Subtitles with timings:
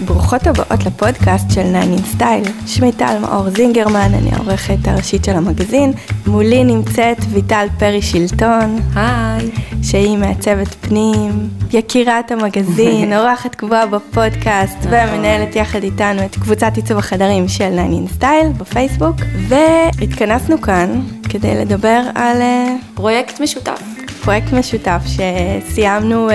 [0.00, 2.44] ברוכות הבאות לפודקאסט של Nine Style.
[2.66, 5.92] שמי טל מאור זינגרמן, אני העורכת הראשית של המגזין.
[6.26, 8.78] מולי נמצאת ויטל פרי שלטון.
[8.94, 9.50] היי.
[9.82, 14.92] שהיא מעצבת פנים, יקירת המגזין, אורחת קבועה בפודקאסט, נכון.
[14.92, 19.16] ומנהלת יחד איתנו את קבוצת עיצוב החדרים של Nine Style בפייסבוק.
[19.48, 23.82] והתכנסנו כאן כדי לדבר על אה, פרויקט משותף.
[24.24, 26.34] פרויקט משותף שסיימנו אה,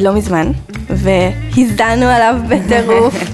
[0.00, 0.52] לא מזמן,
[0.90, 3.14] והזדענו עליו בטירוף.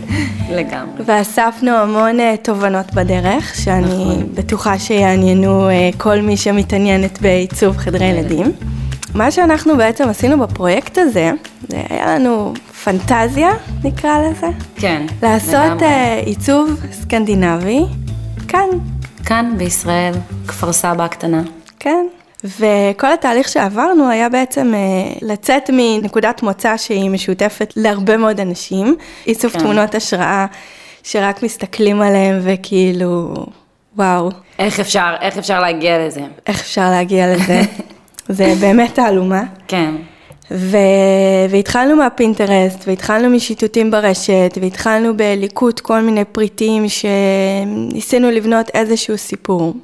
[0.51, 1.03] לגמרי.
[1.07, 4.29] ואספנו המון uh, תובנות בדרך, שאני נכון.
[4.35, 8.53] בטוחה שיעניינו uh, כל מי שמתעניינת בעיצוב חדרי ילדים.
[9.15, 11.31] מה שאנחנו בעצם עשינו בפרויקט הזה,
[11.69, 13.51] זה היה לנו פנטזיה,
[13.85, 15.07] נקרא לזה, כן.
[15.23, 16.23] לעשות לגמרי.
[16.25, 17.83] עיצוב סקנדינבי
[18.49, 18.69] כאן,
[19.27, 20.15] כאן בישראל,
[20.47, 21.43] כפר סבא הקטנה.
[21.79, 22.07] כן.
[22.45, 29.53] וכל התהליך שעברנו היה בעצם uh, לצאת מנקודת מוצא שהיא משותפת להרבה מאוד אנשים, עיצוב
[29.53, 29.59] כן.
[29.59, 30.47] תמונות השראה
[31.03, 33.35] שרק מסתכלים עליהם וכאילו,
[33.97, 36.21] וואו, איך אפשר, איך אפשר להגיע לזה?
[36.47, 37.61] איך אפשר להגיע לזה?
[38.29, 39.43] זה באמת תעלומה.
[39.69, 39.95] כן.
[40.51, 40.77] ו...
[41.51, 49.75] והתחלנו מהפינטרסט, והתחלנו משיטוטים ברשת, והתחלנו בליקוט כל מיני פריטים שניסינו לבנות איזשהו סיפור.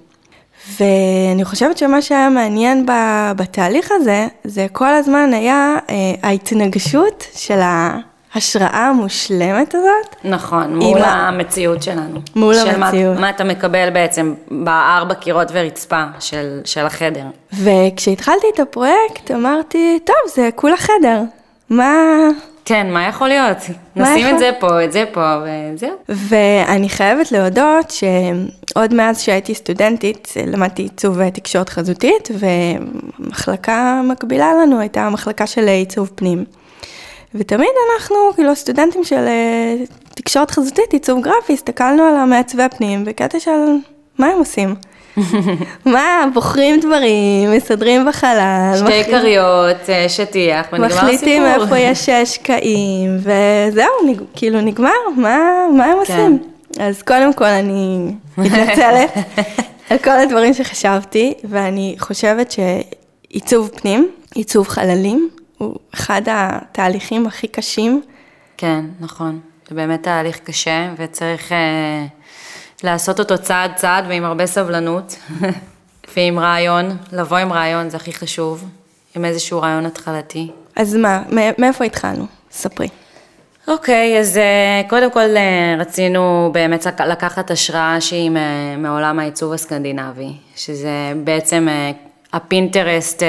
[0.81, 2.91] ואני חושבת שמה שהיה מעניין ב...
[3.37, 7.59] בתהליך הזה, זה כל הזמן היה אה, ההתנגשות של
[8.35, 10.17] ההשראה המושלמת הזאת.
[10.25, 12.21] נכון, מול ה- המציאות שלנו.
[12.37, 13.19] מול של מה- המציאות.
[13.19, 17.25] מה אתה מקבל בעצם בארבע קירות ורצפה של, של החדר.
[17.53, 21.23] וכשהתחלתי את הפרויקט, אמרתי, טוב, זה כולה חדר.
[21.71, 21.93] מה...
[22.69, 23.57] כן, מה יכול להיות?
[23.97, 25.91] מה נשים יכול- את זה פה, את זה פה, וזהו.
[26.09, 35.01] ואני חייבת להודות שעוד מאז שהייתי סטודנטית, למדתי עיצוב תקשורת חזותית, ומחלקה מקבילה לנו הייתה
[35.01, 36.45] המחלקה של עיצוב פנים.
[37.35, 39.75] ותמיד אנחנו, כאילו, סטודנטים של אה,
[40.15, 43.61] תקשורת חזותית, עיצוב גרפי, הסתכלנו על המעצבי פנים בקטע של
[44.19, 44.75] מה הם עושים.
[45.85, 51.05] מה, בוחרים דברים, מסדרים בחלל, שתי מחליט- כריות, אה, שטיח, ונגמר הסיפור.
[51.15, 55.39] מחליטים איפה יש שקעים, וזהו, נג, כאילו נגמר, מה,
[55.77, 55.99] מה הם כן.
[55.99, 56.39] עושים?
[56.81, 57.99] אז קודם כל אני
[58.39, 59.11] מתנצלת
[59.91, 68.03] על כל הדברים שחשבתי, ואני חושבת שעיצוב פנים, עיצוב חללים, הוא אחד התהליכים הכי קשים.
[68.57, 69.41] כן, נכון.
[69.69, 72.07] זה באמת תהליך קשה, וצריך אה,
[72.83, 75.17] לעשות אותו צעד צעד ועם הרבה סבלנות,
[76.17, 78.65] ועם רעיון, לבוא עם רעיון זה הכי חשוב,
[79.17, 80.51] עם איזשהו רעיון התחלתי.
[80.77, 82.27] אז מה, מא- מאיפה התחלנו?
[82.51, 82.89] ספרי.
[83.69, 88.31] אוקיי, אז אה, קודם כל אה, רצינו באמת לק- לקחת השראה שהיא
[88.79, 90.91] מעולם העיצוב הסקנדינבי, שזה
[91.25, 91.91] בעצם אה,
[92.33, 93.29] הפינטרסט אה,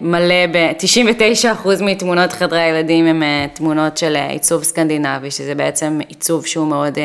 [0.00, 6.46] מלא ב-99% מתמונות חדרי הילדים הם אה, תמונות של אה, עיצוב סקנדינבי, שזה בעצם עיצוב
[6.46, 6.98] שהוא מאוד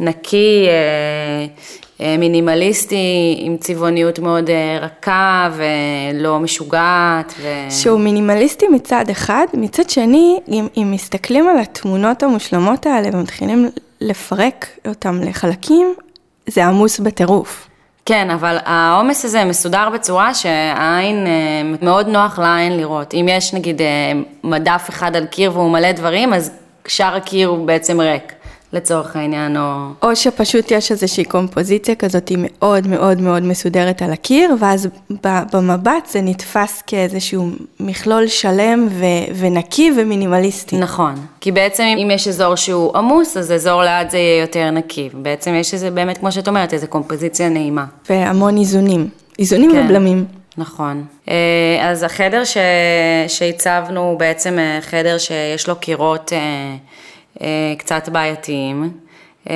[0.00, 0.66] נקי,
[2.18, 7.34] מינימליסטי, עם צבעוניות מאוד רכה ולא משוגעת.
[7.40, 7.48] ו...
[7.70, 13.68] שהוא מינימליסטי מצד אחד, מצד שני, אם, אם מסתכלים על התמונות המושלמות האלה ומתחילים
[14.00, 15.94] לפרק אותם לחלקים,
[16.46, 17.68] זה עמוס בטירוף.
[18.08, 21.32] כן, אבל העומס הזה מסודר בצורה שהעין, אה,
[21.82, 23.14] מאוד נוח לעין לראות.
[23.14, 23.86] אם יש נגיד אה,
[24.44, 26.50] מדף אחד על קיר והוא מלא דברים, אז
[26.86, 28.32] שאר הקיר הוא בעצם ריק,
[28.72, 29.88] לצורך העניין, או...
[30.02, 34.88] או שפשוט יש איזושהי קומפוזיציה כזאת היא מאוד מאוד מאוד מסודרת על הקיר, ואז
[35.52, 40.76] במבט זה נתפס כאיזשהו מכלול שלם ו- ונקי ומינימליסטי.
[40.76, 45.08] נכון, כי בעצם אם יש אזור שהוא עמוס, אז אזור ליד זה יהיה יותר נקי.
[45.12, 47.84] בעצם יש איזה, באמת, כמו שאת אומרת, איזו קומפוזיציה נעימה.
[48.10, 49.08] והמון איזונים.
[49.38, 49.84] איזונים כן.
[49.84, 50.24] ובלמים.
[50.58, 51.04] נכון.
[51.28, 52.56] אה, אז החדר ש...
[53.28, 56.76] שהצבנו הוא בעצם אה, חדר שיש לו קירות אה,
[57.78, 58.90] קצת בעייתיים.
[59.50, 59.54] אה,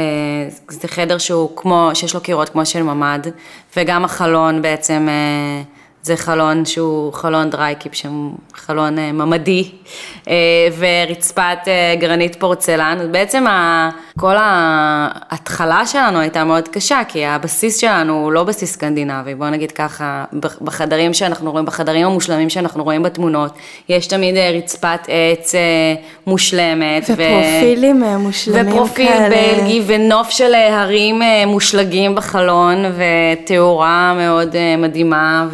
[0.69, 3.26] זה חדר שהוא כמו, שיש לו קירות כמו של ממ"ד,
[3.76, 5.62] וגם החלון בעצם אה,
[6.03, 9.71] זה חלון שהוא חלון דרייקיפ, שהוא חלון אה, ממ"די,
[10.28, 10.34] אה,
[10.78, 12.99] ורצפת אה, גרנית פורצלן.
[13.10, 13.91] בעצם ה...
[14.19, 19.72] כל ההתחלה שלנו הייתה מאוד קשה, כי הבסיס שלנו הוא לא בסיס סקנדינבי, בוא נגיד
[19.72, 20.25] ככה,
[20.60, 23.53] בחדרים שאנחנו רואים, בחדרים המושלמים שאנחנו רואים בתמונות,
[23.89, 25.55] יש תמיד רצפת עץ
[26.27, 27.05] מושלמת.
[27.09, 29.28] ו- ופרופילים אה, מושלמים ופרופיל כאלה.
[29.28, 35.47] בלגי ונוף של הרים מושלגים בחלון ותאורה מאוד מדהימה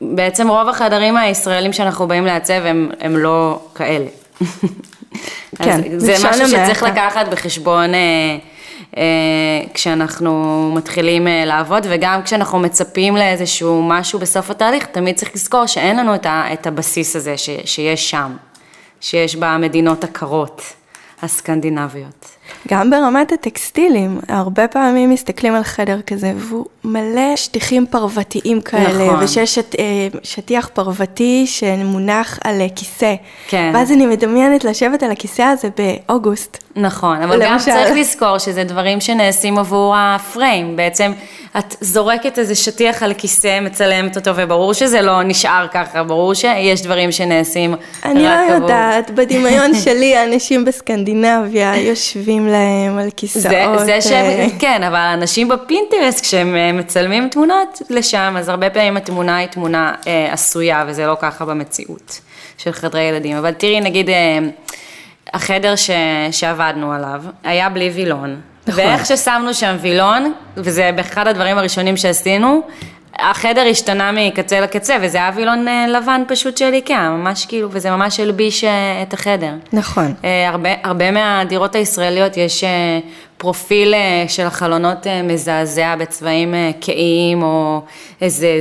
[0.00, 4.06] ובעצם רוב החדרים הישראלים שאנחנו באים לעצב הם, הם לא כאלה.
[5.62, 7.06] כן, זה משהו שצריך המעטה.
[7.06, 8.00] לקחת בחשבון אה,
[8.96, 9.02] אה,
[9.74, 15.96] כשאנחנו מתחילים אה, לעבוד וגם כשאנחנו מצפים לאיזשהו משהו בסוף התהליך, תמיד צריך לזכור שאין
[15.96, 18.36] לנו את, ה, את הבסיס הזה ש, שיש שם.
[19.04, 20.62] שיש במדינות הקרות
[21.22, 22.33] הסקנדינביות.
[22.68, 29.24] גם ברמת הטקסטילים, הרבה פעמים מסתכלים על חדר כזה, והוא מלא שטיחים פרוותיים כאלה, נכון.
[29.24, 29.84] ושיש שט, אה,
[30.22, 33.14] שטיח פרוותי שמונח על אה, כיסא.
[33.48, 33.70] כן.
[33.74, 36.64] ואז אני מדמיינת לשבת על הכיסא הזה באוגוסט.
[36.76, 37.64] נכון, אבל גם למשל.
[37.64, 40.76] צריך לזכור שזה דברים שנעשים עבור הפריים.
[40.76, 41.12] בעצם
[41.58, 46.82] את זורקת איזה שטיח על כיסא, מצלמת אותו, וברור שזה לא נשאר ככה, ברור שיש
[46.82, 47.74] דברים שנעשים
[48.04, 48.54] אני רק לא עבור...
[48.54, 53.42] יודעת, בדמיון שלי האנשים בסקנדינביה יושבים להם על כיסאות.
[53.42, 54.12] זה, זה ש...
[54.12, 59.48] אה, כן, אבל האנשים בפינטרסט, כשהם אה, מצלמים תמונות לשם, אז הרבה פעמים התמונה היא
[59.48, 62.20] תמונה אה, עשויה, וזה לא ככה במציאות
[62.58, 63.36] של חדרי ילדים.
[63.36, 64.38] אבל תראי, נגיד, אה,
[65.32, 65.90] החדר ש...
[66.30, 68.40] שעבדנו עליו, היה בלי וילון.
[68.66, 68.84] נכון.
[68.84, 72.62] ואיך ששמנו שם וילון, וזה באחד הדברים הראשונים שעשינו,
[73.18, 77.90] החדר השתנה מקצה לקצה, וזה היה וילון אה, לבן פשוט של איקאה, ממש כאילו, וזה
[77.90, 79.52] ממש הלביש אה, את החדר.
[79.72, 80.14] נכון.
[80.24, 82.64] אה, הרבה, הרבה מהדירות הישראליות יש
[83.36, 83.94] פרופיל
[84.28, 87.80] של החלונות מזעזע בצבעים כהים, או
[88.20, 88.60] איזה,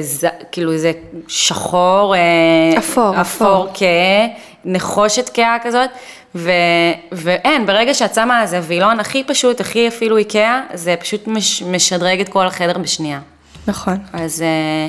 [0.52, 0.92] כאילו איזה
[1.28, 4.28] שחור, אה, אפור, אפור כהה,
[4.66, 5.90] נחושת כהה כזאת,
[6.36, 6.52] ו,
[7.12, 11.64] ואין, ברגע שאת שמה על זה וילון הכי פשוט, הכי אפילו איקאה, זה פשוט מש,
[11.64, 13.20] משדרג את כל החדר בשנייה.
[13.68, 13.98] נכון.
[14.14, 14.88] אז, אה,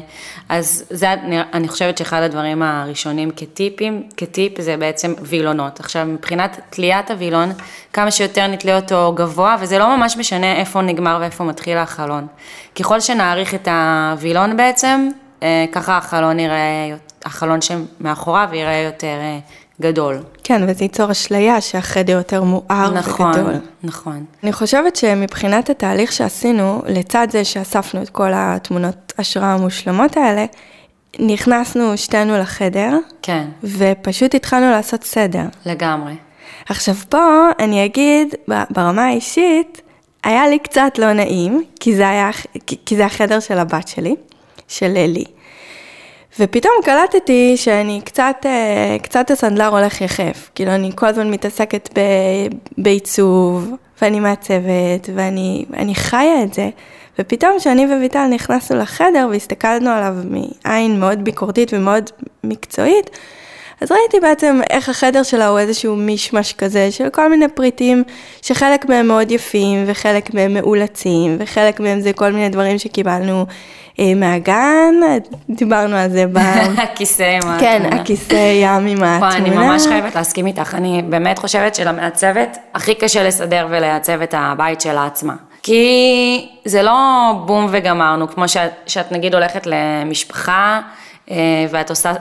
[0.48, 1.12] אז זה,
[1.52, 5.80] אני- חושבת שאחד הדברים הראשונים כטיפים, כטיפ זה בעצם וילונות.
[5.80, 7.52] עכשיו, מבחינת תליית הווילון,
[7.92, 12.26] כמה שיותר נתלה אותו גבוה, וזה לא ממש משנה איפה נגמר ואיפה מתחיל החלון.
[12.78, 15.08] ככל שנעריך את הווילון בעצם,
[15.42, 16.90] אה, ככה החלון יראה,
[17.24, 19.38] החלון שמאחוריו יראה יותר אה,
[19.80, 20.22] גדול.
[20.44, 23.54] כן, וזה ייצור אשליה שהחדר יותר מואר נכון, וגדול.
[23.84, 24.24] נכון.
[24.42, 30.46] אני חושבת שמבחינת התהליך שעשינו, לצד זה שאספנו את כל התמונות השראה המושלמות האלה,
[31.18, 35.44] נכנסנו שתינו לחדר, כן, ופשוט התחלנו לעשות סדר.
[35.66, 36.14] לגמרי.
[36.68, 38.34] עכשיו פה אני אגיד,
[38.70, 39.82] ברמה האישית,
[40.24, 42.30] היה לי קצת לא נעים, כי זה, היה,
[42.66, 44.16] כי, כי זה החדר של הבת שלי,
[44.68, 45.24] של לי.
[46.38, 50.50] ופתאום קלטתי שאני קצת, אה, קצת הסנדלר הולך יחף.
[50.54, 52.00] כאילו, אני כל הזמן מתעסקת ב,
[52.78, 53.70] בעיצוב,
[54.02, 56.70] ואני מעצבת, ואני אני חיה את זה.
[57.18, 62.10] ופתאום כשאני וויטל נכנסנו לחדר והסתכלנו עליו מעין מאוד ביקורתית ומאוד
[62.44, 63.10] מקצועית,
[63.80, 68.04] אז ראיתי בעצם איך החדר שלה הוא איזשהו מישמש כזה של כל מיני פריטים
[68.42, 73.46] שחלק מהם מאוד יפים וחלק מהם מאולצים וחלק מהם זה כל מיני דברים שקיבלנו
[73.98, 74.94] מהגן,
[75.50, 76.38] דיברנו על זה ב...
[76.82, 77.82] הכיסא כן.
[77.92, 79.36] הכיסא ים עם וואי, התמונה.
[79.36, 84.80] אני ממש חייבת להסכים איתך, אני באמת חושבת שלמעצבת הכי קשה לסדר ולעצב את הבית
[84.80, 85.34] שלה עצמה.
[85.62, 86.92] כי זה לא
[87.46, 90.80] בום וגמרנו, כמו שאת, שאת נגיד הולכת למשפחה
[91.30, 91.36] אה,
[91.70, 92.12] ואת עושה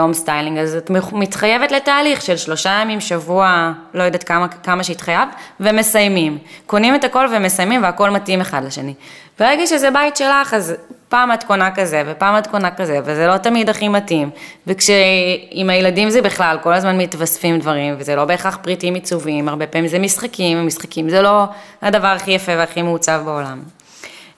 [0.00, 5.28] home styling, אז את מתחייבת לתהליך של שלושה ימים, שבוע, לא יודעת כמה, כמה שהתחייבת,
[5.60, 6.38] ומסיימים.
[6.66, 8.94] קונים את הכל ומסיימים והכל מתאים אחד לשני.
[9.38, 10.74] ברגע שזה בית שלך, אז
[11.08, 14.30] פעם את קונה כזה ופעם את קונה כזה, וזה לא תמיד הכי מתאים.
[14.66, 19.88] וכשעם הילדים זה בכלל, כל הזמן מתווספים דברים, וזה לא בהכרח פריטים עיצוביים, הרבה פעמים
[19.88, 21.44] זה משחקים, משחקים זה לא
[21.82, 23.62] הדבר הכי יפה והכי מעוצב בעולם.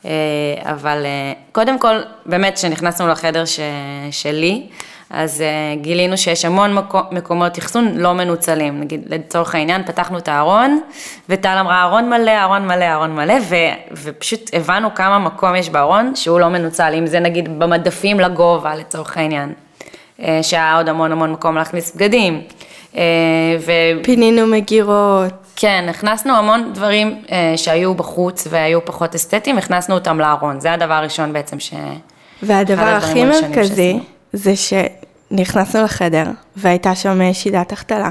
[0.05, 0.11] אה,
[0.63, 3.61] אבל אה, קודם כל, באמת, כשנכנסנו לחדר ש...
[4.11, 4.67] שלי,
[5.11, 8.81] אז uh, גילינו שיש המון מקו, מקומות אחסון לא מנוצלים.
[8.81, 10.81] נגיד, לצורך העניין, פתחנו את הארון,
[11.29, 13.55] וטל אמרה, ארון מלא, ארון מלא, ארון מלא, ו,
[14.03, 19.17] ופשוט הבנו כמה מקום יש בארון שהוא לא מנוצל, אם זה נגיד במדפים לגובה, לצורך
[19.17, 19.53] העניין.
[20.21, 22.43] uh, שהיה עוד המון המון מקום להכניס בגדים.
[22.93, 22.97] Uh,
[23.61, 23.73] ו...
[24.03, 25.33] פינינו מגירות.
[25.57, 30.61] כן, הכנסנו המון דברים uh, שהיו בחוץ והיו פחות אסתטיים, הכנסנו אותם לארון.
[30.61, 31.73] זה הדבר הראשון בעצם ש...
[32.43, 34.01] והדבר הכי מרכזי, שעשינו.
[34.33, 34.57] זה
[35.31, 36.25] שנכנסנו לחדר,
[36.57, 38.11] והייתה שם אה, שידת החתלה.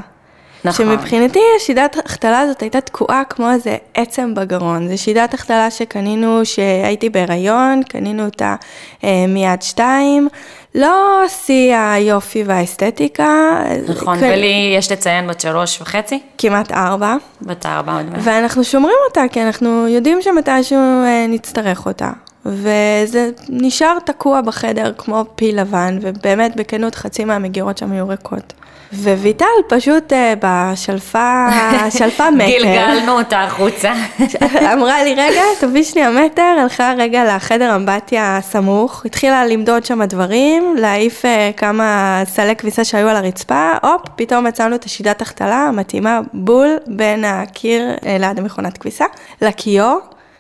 [0.66, 0.86] נכון.
[0.86, 4.88] שמבחינתי השידת החתלה הזאת הייתה תקועה כמו איזה עצם בגרון.
[4.88, 8.56] זו שידת החתלה שקנינו, שהייתי בהיריון, קנינו אותה
[9.04, 10.28] אה, מיד שתיים.
[10.76, 13.60] לא שיא היופי והאסתטיקה.
[13.90, 17.16] נכון, כ- ולי יש לציין בת שלוש וחצי, כמעט ארבע.
[17.42, 18.20] בת ארבע עוד מעט.
[18.24, 22.10] ואנחנו שומרים אותה, כי אנחנו יודעים שמתישהו אה, נצטרך אותה.
[22.46, 28.54] וזה נשאר תקוע בחדר כמו פיל לבן, ובאמת בכנות חצי מהמגירות שם היו ריקות.
[28.94, 31.48] וויטל פשוט אה, בשלפה,
[31.98, 32.46] שלפה מטר.
[32.48, 33.94] גלגלנו אותה החוצה.
[34.74, 40.76] אמרה לי, רגע, תביא שנייה מטר, הלכה רגע לחדר אמבטיה הסמוך, התחילה למדוד שם דברים,
[40.78, 46.20] להעיף אה, כמה סלי כביסה שהיו על הרצפה, הופ, פתאום מצאנו את השידת החתלה המתאימה
[46.34, 49.06] בול בין הקיר אה, ליד המכונת כביסה,
[49.42, 50.00] לכיור,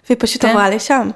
[0.09, 0.49] והיא פשוט כן.
[0.49, 1.09] עברה לשם.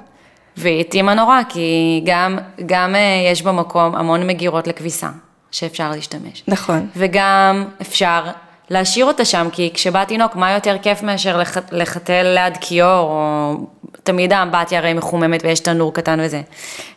[0.56, 5.08] והיא התאימה נורא, כי גם, גם אה, יש במקום המון מגירות לכביסה,
[5.50, 6.42] שאפשר להשתמש.
[6.48, 6.86] נכון.
[6.96, 8.24] וגם אפשר
[8.70, 13.54] להשאיר אותה שם, כי כשבא תינוק, מה יותר כיף מאשר לח, לחתל ליד כיור, או
[14.02, 16.42] תמיד האמבטיה הרי מחוממת ויש תנור קטן וזה.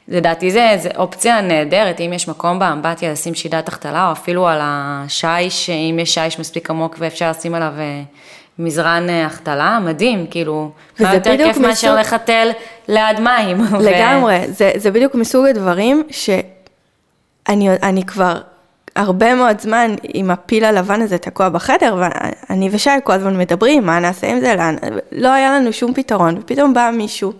[0.07, 4.59] לדעתי זה, זה אופציה נהדרת, אם יש מקום באמבטיה לשים שידת החתלה, או אפילו על
[4.61, 8.01] השיש, אם יש שיש מספיק עמוק ואפשר לשים עליו אה,
[8.59, 11.61] מזרן אה, החתלה, מדהים, כאילו, מה יותר כיף מסוג...
[11.63, 12.51] מאשר לחתל
[12.87, 13.57] ליד מים.
[13.79, 14.53] לגמרי, ו...
[14.53, 18.41] זה, זה בדיוק מסוג הדברים שאני כבר
[18.95, 21.95] הרבה מאוד זמן עם הפיל הלבן הזה תקוע בחדר,
[22.49, 24.75] ואני ושי כל הזמן מדברים, מה נעשה עם זה, לאן,
[25.11, 27.33] לא היה לנו שום פתרון, ופתאום בא מישהו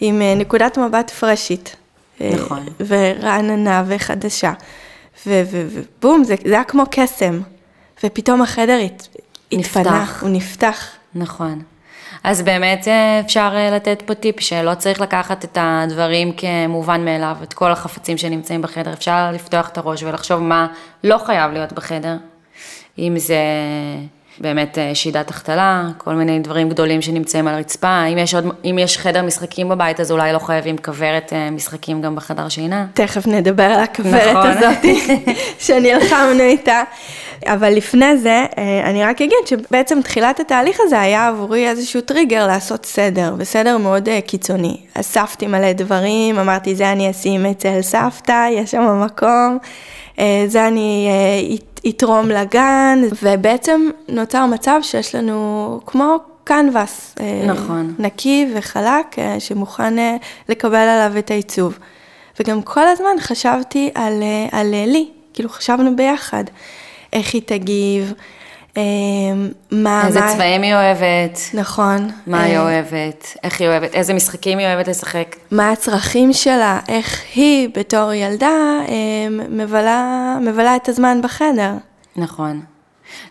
[0.00, 1.76] עם אה, נקודת מבט פרשית.
[2.20, 2.66] אה, נכון.
[2.86, 4.52] ורעננה וחדשה,
[5.26, 7.40] ובום, זה, זה היה כמו קסם,
[8.04, 8.78] ופתאום החדר
[9.52, 10.86] התפנה, הוא נפתח.
[11.14, 11.62] נכון.
[12.24, 17.36] אז באמת אה, אפשר אה, לתת פה טיפ שלא צריך לקחת את הדברים כמובן מאליו,
[17.42, 20.66] את כל החפצים שנמצאים בחדר, אפשר לפתוח את הראש ולחשוב מה
[21.04, 22.16] לא חייב להיות בחדר,
[22.98, 23.36] אם זה
[24.42, 28.78] באמת אה, שידת החתלה, כל מיני דברים גדולים שנמצאים על הרצפה, אם יש, עוד, אם
[28.80, 32.86] יש חדר משחקים בבית אז אולי לא חייבים כוורת משחקים גם בחדר שינה.
[32.94, 34.50] תכף נדבר על הכוורת נכון.
[34.50, 34.84] הזאת
[35.64, 36.82] שנלחמנו איתה.
[37.46, 42.46] אבל לפני זה, אה, אני רק אגיד שבעצם תחילת התהליך הזה היה עבורי איזשהו טריגר
[42.46, 44.76] לעשות סדר, וסדר מאוד אה, קיצוני.
[44.94, 49.58] אספתי מלא דברים, אמרתי, זה אני אשים אצל סבתא, יש שם מקום,
[50.11, 50.11] אה,
[50.46, 51.08] זה אני
[51.88, 57.14] אתרום לגן, ובעצם נוצר מצב שיש לנו כמו קנבס.
[57.46, 57.94] נכון.
[57.98, 59.94] נקי וחלק, שמוכן
[60.48, 61.78] לקבל עליו את העיצוב.
[62.40, 66.44] וגם כל הזמן חשבתי על, על לי, כאילו חשבנו ביחד.
[67.12, 68.41] איך היא תגיב, אה,
[69.70, 70.06] מה...
[70.06, 70.32] איזה מה...
[70.34, 71.38] צבעים היא אוהבת.
[71.54, 72.10] נכון.
[72.26, 75.36] מה היא אה, אוהבת, איך היא אוהבת, איזה משחקים היא אוהבת לשחק.
[75.50, 78.94] מה הצרכים שלה, איך היא בתור ילדה אה,
[79.48, 81.72] מבלה, מבלה את הזמן בחדר.
[82.16, 82.60] נכון.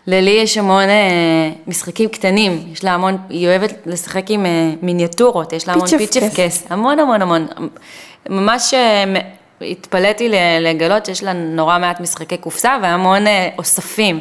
[0.06, 5.52] ללי יש המון אה, משחקים קטנים, יש לה המון, היא אוהבת לשחק עם אה, מיניאטורות,
[5.52, 7.46] יש לה המון פיצ'פקס, המון המון המון,
[8.28, 9.04] ממש אה,
[9.60, 10.28] התפלאתי
[10.60, 14.20] לגלות שיש לה נורא מעט משחקי קופסה והמון אה, אוספים.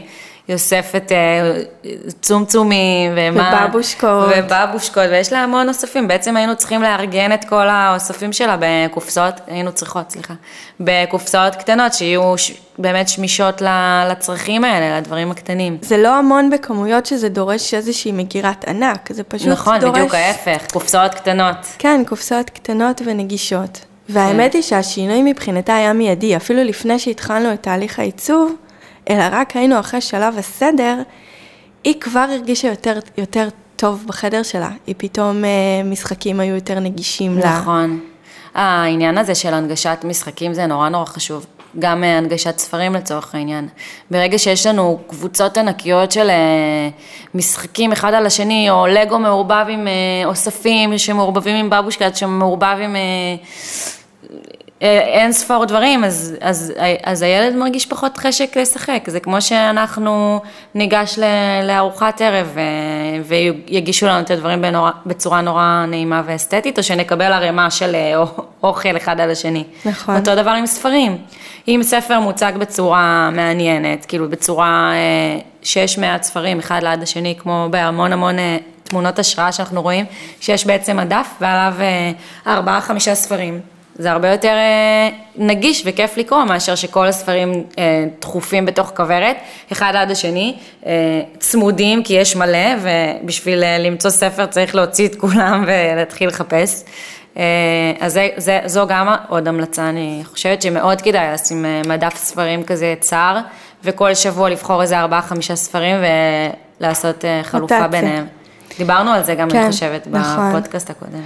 [0.51, 1.61] היא אוספת אה,
[2.21, 3.65] צומצומים ומה...
[3.65, 4.29] ובבושקות.
[4.37, 6.07] ובבושקות, ויש לה המון אוספים.
[6.07, 10.33] בעצם היינו צריכים לארגן את כל האוספים שלה בקופסאות, היינו צריכות, סליחה,
[10.79, 12.51] בקופסאות קטנות, שיהיו ש...
[12.77, 13.61] באמת שמישות
[14.11, 15.77] לצרכים האלה, לדברים הקטנים.
[15.81, 19.83] זה לא המון בכמויות שזה דורש איזושהי מגירת ענק, זה פשוט נכון, דורש...
[19.83, 21.55] נכון, בדיוק ההפך, קופסאות קטנות.
[21.79, 23.85] כן, קופסאות קטנות ונגישות.
[24.09, 28.55] והאמת היא שהשינוי מבחינתה היה מיידי, אפילו לפני שהתחלנו את תהליך העיצוב,
[29.09, 30.97] אלא רק היינו אחרי שלב הסדר,
[31.83, 34.69] היא כבר הרגישה יותר, יותר טוב בחדר שלה.
[34.87, 35.49] היא פתאום, אה,
[35.85, 37.49] משחקים היו יותר נגישים נכון.
[37.51, 37.59] לה.
[37.59, 37.99] נכון.
[38.55, 41.45] העניין הזה של הנגשת משחקים זה נורא נורא חשוב.
[41.79, 43.67] גם אה, הנגשת ספרים לצורך העניין.
[44.11, 46.89] ברגע שיש לנו קבוצות ענקיות של אה,
[47.35, 49.87] משחקים אחד על השני, או לגו מעורבב עם
[50.25, 52.95] אוספים שמעורבבים עם בבושקט, שמעורבב עם
[54.81, 56.73] אין ספור דברים, אז, אז,
[57.03, 59.03] אז הילד מרגיש פחות חשק לשחק.
[59.07, 60.41] זה כמו שאנחנו
[60.75, 61.19] ניגש
[61.63, 62.57] לארוחת ערב
[63.25, 68.23] ויגישו לנו את הדברים בנורא, בצורה נורא נעימה ואסתטית, או שנקבל ערימה של אה,
[68.63, 69.63] אוכל אחד על השני.
[69.85, 70.15] נכון.
[70.15, 71.17] אותו דבר עם ספרים.
[71.67, 77.67] אם ספר מוצג בצורה מעניינת, כאילו בצורה אה, שיש מעט ספרים אחד ליד השני, כמו
[77.71, 80.05] בהמון המון אה, תמונות השראה שאנחנו רואים,
[80.39, 81.73] שיש בעצם הדף ועליו
[82.47, 83.61] ארבעה חמישה ספרים.
[84.01, 89.37] זה הרבה יותר אה, נגיש וכיף לקרוא מאשר שכל הספרים אה, דחופים בתוך כוורת,
[89.71, 90.91] אחד עד השני, אה,
[91.39, 96.83] צמודים כי יש מלא ובשביל למצוא ספר צריך להוציא את כולם ולהתחיל לחפש.
[97.99, 102.93] אז זה, זה, זו גם עוד המלצה, אני חושבת שמאוד כדאי לשים מדף ספרים כזה
[102.99, 103.37] צר
[103.83, 105.95] וכל שבוע לבחור איזה ארבעה חמישה ספרים
[106.79, 108.25] ולעשות חלופה ביניהם.
[108.77, 110.49] דיברנו על זה גם, כן, אני חושבת, נכון.
[110.49, 111.21] בפודקאסט הקודם.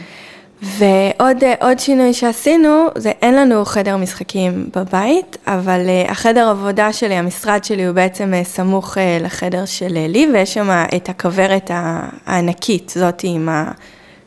[0.66, 1.44] ועוד
[1.80, 7.86] שינוי שעשינו, זה אין לנו חדר משחקים בבית, אבל uh, החדר עבודה שלי, המשרד שלי
[7.86, 13.72] הוא בעצם uh, סמוך לחדר של לי, ויש שם את הכוורת הענקית, זאת עם ה...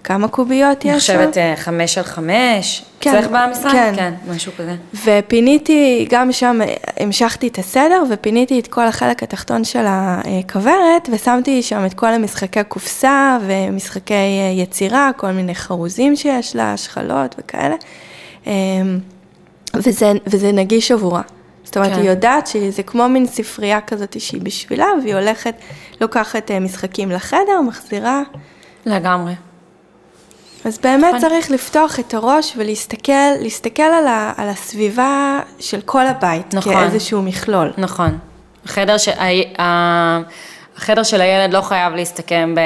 [0.08, 0.90] כמה קוביות יש?
[0.90, 3.72] אני חושבת חמש על חמש, כן, צריך במשרד?
[3.72, 3.92] כן.
[3.96, 4.76] כן, משהו כזה.
[5.04, 6.60] ופיניתי, גם שם
[6.96, 12.64] המשכתי את הסדר, ופיניתי את כל החלק התחתון של הכוורת, ושמתי שם את כל המשחקי
[12.64, 14.14] קופסה ומשחקי
[14.56, 17.74] יצירה, כל מיני חרוזים שיש לה, השחלות וכאלה.
[18.46, 18.52] אמ,
[19.74, 21.22] וזה, וזה נגיש עבורה.
[21.64, 22.00] זאת אומרת, כן.
[22.00, 25.54] היא יודעת שזה כמו מין ספרייה כזאת שהיא בשבילה, והיא הולכת,
[26.00, 28.22] לוקחת משחקים לחדר, מחזירה.
[28.86, 29.32] לגמרי.
[30.64, 31.20] אז באמת נכון.
[31.20, 36.74] צריך לפתוח את הראש ולהסתכל להסתכל על, ה, על הסביבה של כל הבית, נכון.
[36.74, 37.72] כאיזשהו מכלול.
[37.78, 38.18] נכון.
[38.66, 39.08] חדר ש...
[39.58, 42.60] החדר של הילד לא חייב להסתכם, ב...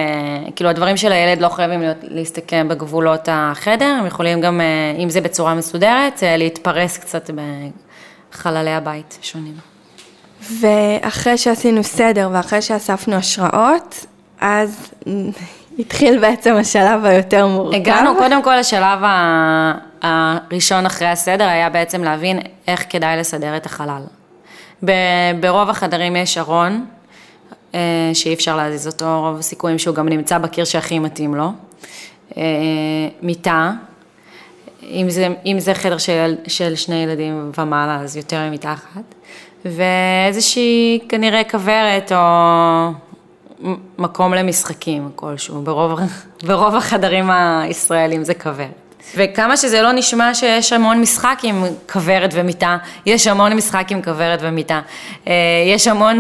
[0.57, 4.67] כאילו הדברים של הילד לא חייבים להיות, להסתכם בגבולות החדר, הם יכולים גם, אה,
[4.99, 7.31] אם זה בצורה מסודרת, אה, להתפרס קצת
[8.33, 9.55] בחללי הבית שונים.
[10.61, 14.07] ואחרי שעשינו סדר ואחרי שאספנו השראות,
[14.41, 14.91] אז
[15.79, 17.77] התחיל בעצם השלב היותר מורכב.
[17.77, 18.99] הגענו קודם כל לשלב
[20.03, 24.03] הראשון אחרי הסדר, היה בעצם להבין איך כדאי לסדר את החלל.
[25.41, 26.87] ברוב החדרים יש ארון,
[27.75, 31.53] אה, שאי אפשר להזיז אותו, רוב הסיכויים שהוא גם נמצא בקיר שהכי מתאים לו.
[32.37, 32.43] אה,
[33.23, 33.73] מיטה,
[34.83, 39.15] אם זה, אם זה חדר של, של שני ילדים ומעלה, אז יותר ממיטה אחת.
[39.65, 42.19] ואיזושהי כנראה כוורת או
[43.99, 46.01] מקום למשחקים כלשהו, ברוב,
[46.47, 48.83] ברוב החדרים הישראלים זה כוורת.
[49.17, 52.77] וכמה שזה לא נשמע שיש המון משחק עם כוורת ומיטה,
[53.07, 54.81] יש המון משחק עם כוורת ומיטה.
[55.27, 55.33] אה,
[55.67, 56.19] יש המון,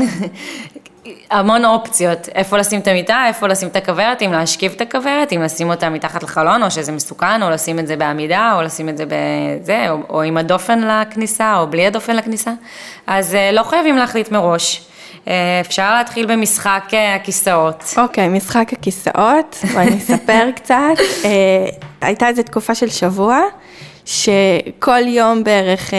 [1.30, 5.42] המון אופציות, איפה לשים את המיטה, איפה לשים את הכוורת, אם להשכיב את הכוורת, אם
[5.42, 8.96] לשים אותה מתחת לחלון, או שזה מסוכן, או לשים את זה בעמידה, או לשים את
[8.96, 12.52] זה בזה, או, או עם הדופן לכניסה, או בלי הדופן לכניסה.
[13.06, 14.91] אז אה, לא חייבים להחליט מראש.
[15.28, 16.84] אה, אפשר להתחיל במשחק
[17.16, 17.94] הכיסאות.
[17.96, 20.74] אוקיי, okay, משחק הכיסאות, ואני אספר קצת.
[22.00, 23.40] הייתה איזו תקופה של שבוע,
[24.04, 25.98] שכל יום בערך אה,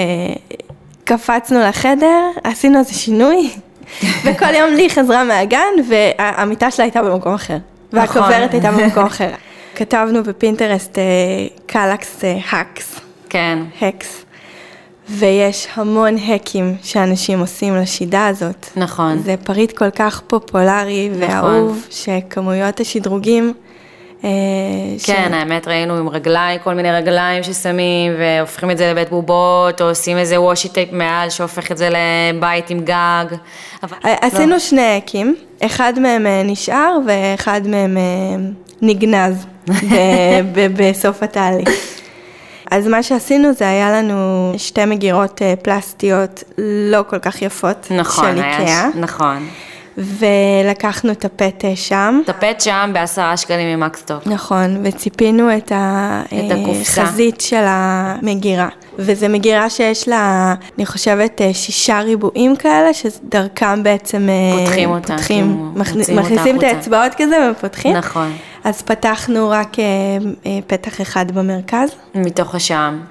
[1.03, 3.49] קפצנו לחדר, עשינו איזה שינוי,
[4.23, 7.57] וכל יום לי חזרה מהגן, והמיטה שלה הייתה במקום אחר,
[7.93, 8.31] נכון.
[8.31, 9.29] הייתה במקום אחר.
[9.75, 11.03] כתבנו בפינטרסט אה,
[11.65, 12.99] קלקס hacks.
[13.29, 13.59] כן.
[13.81, 14.22] hacks.
[15.09, 18.67] ויש המון האקים שאנשים עושים לשידה הזאת.
[18.75, 19.17] נכון.
[19.17, 21.29] זה פריט כל כך פופולרי נכון.
[21.29, 23.53] ואהוב, שכמויות השדרוגים
[24.23, 24.29] אה,
[25.03, 25.33] כן, ש...
[25.33, 30.17] האמת ראינו עם רגליים, כל מיני רגליים ששמים והופכים את זה לבית בובות, או עושים
[30.17, 33.25] איזה washi tape מעל שהופך את זה לבית עם גג.
[33.83, 33.97] אבל...
[34.21, 34.59] עשינו לא.
[34.59, 38.35] שני האקים, אחד מהם אה, נשאר ואחד מהם אה,
[38.81, 39.45] נגנז
[40.77, 41.69] בסוף התהליך.
[42.73, 48.37] אז מה שעשינו זה היה לנו שתי מגירות פלסטיות לא כל כך יפות נכון, של
[48.37, 48.57] איקאה.
[48.57, 49.47] היה, נכון.
[49.97, 52.21] ולקחנו את הפט שם.
[52.23, 54.27] את הפט שם בעשרה שקלים ממקסטוק.
[54.27, 58.69] נכון, וציפינו את החזית של המגירה.
[58.97, 64.29] וזו מגירה שיש לה, אני חושבת, שישה ריבועים כאלה, שדרכם בעצם...
[64.29, 65.13] אה, פותחים אותה.
[65.17, 67.97] פותחים, כאילו, מכניסים את האצבעות כזה ופותחים.
[67.97, 68.31] נכון.
[68.63, 69.85] אז פתחנו רק אה,
[70.45, 71.89] אה, פתח אחד במרכז.
[72.15, 73.01] מתוך השעם.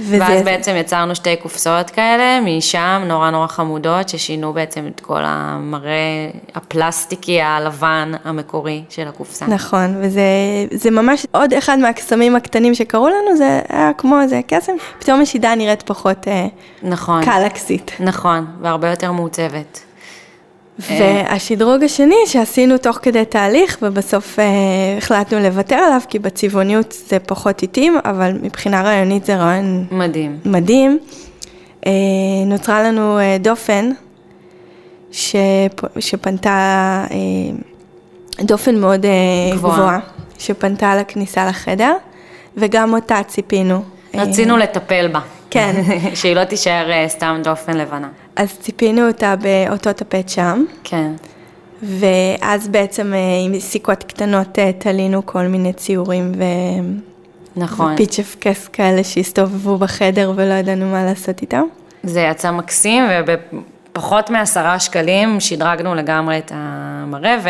[0.00, 0.18] וזה...
[0.20, 6.30] ואז בעצם יצרנו שתי קופסאות כאלה, משם נורא נורא חמודות, ששינו בעצם את כל המראה
[6.54, 9.46] הפלסטיקי הלבן המקורי של הקופסה.
[9.46, 15.20] נכון, וזה ממש עוד אחד מהקסמים הקטנים שקרו לנו, זה היה כמו איזה קסם, פתאום
[15.20, 16.46] השידה נראית פחות אה,
[16.82, 17.92] נכון, קלקסית.
[18.00, 19.89] נכון, והרבה יותר מעוצבת.
[20.78, 24.44] והשדרוג השני שעשינו תוך כדי תהליך ובסוף אה,
[24.98, 30.38] החלטנו לוותר עליו כי בצבעוניות זה פחות איטים, אבל מבחינה רעיונית זה רעיון מדהים.
[30.44, 30.98] מדהים.
[31.86, 31.92] אה,
[32.46, 33.90] נוצרה לנו אה, דופן
[35.12, 37.16] שפ, שפנתה, אה,
[38.44, 39.10] דופן מאוד אה,
[39.54, 39.98] גבוהה, גבוה,
[40.38, 41.92] שפנתה לכניסה לחדר
[42.56, 43.82] וגם אותה ציפינו.
[44.14, 45.20] רצינו אה, לטפל בה.
[45.50, 45.82] כן.
[46.14, 48.08] שהיא לא תישאר אה, סתם דופן לבנה.
[48.36, 50.64] אז ציפינו אותה באותו טפט שם.
[50.84, 51.12] כן.
[51.82, 56.44] ואז בעצם אה, עם סיכות קטנות אה, תלינו כל מיני ציורים ו...
[57.56, 57.94] נכון.
[57.94, 61.62] ופיצ'ף קס כאלה שהסתובבו בחדר ולא ידענו מה לעשות איתם.
[62.02, 67.48] זה יצא מקסים ובפחות מעשרה שקלים שדרגנו לגמרי את המראה ו...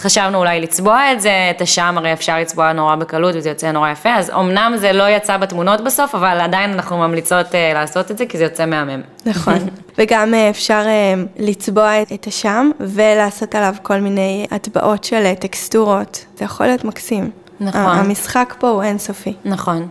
[0.00, 3.90] חשבנו אולי לצבוע את זה, את השם הרי אפשר לצבוע נורא בקלות וזה יוצא נורא
[3.90, 8.18] יפה, אז אמנם זה לא יצא בתמונות בסוף, אבל עדיין אנחנו ממליצות uh, לעשות את
[8.18, 9.00] זה כי זה יוצא מהמם.
[9.26, 9.58] נכון,
[9.98, 16.24] וגם אה, אפשר אה, לצבוע את, את השם ולעשות עליו כל מיני הטבעות של טקסטורות,
[16.38, 17.30] זה יכול להיות מקסים.
[17.60, 17.80] נכון.
[17.80, 19.34] המשחק פה הוא אינסופי.
[19.44, 19.88] נכון.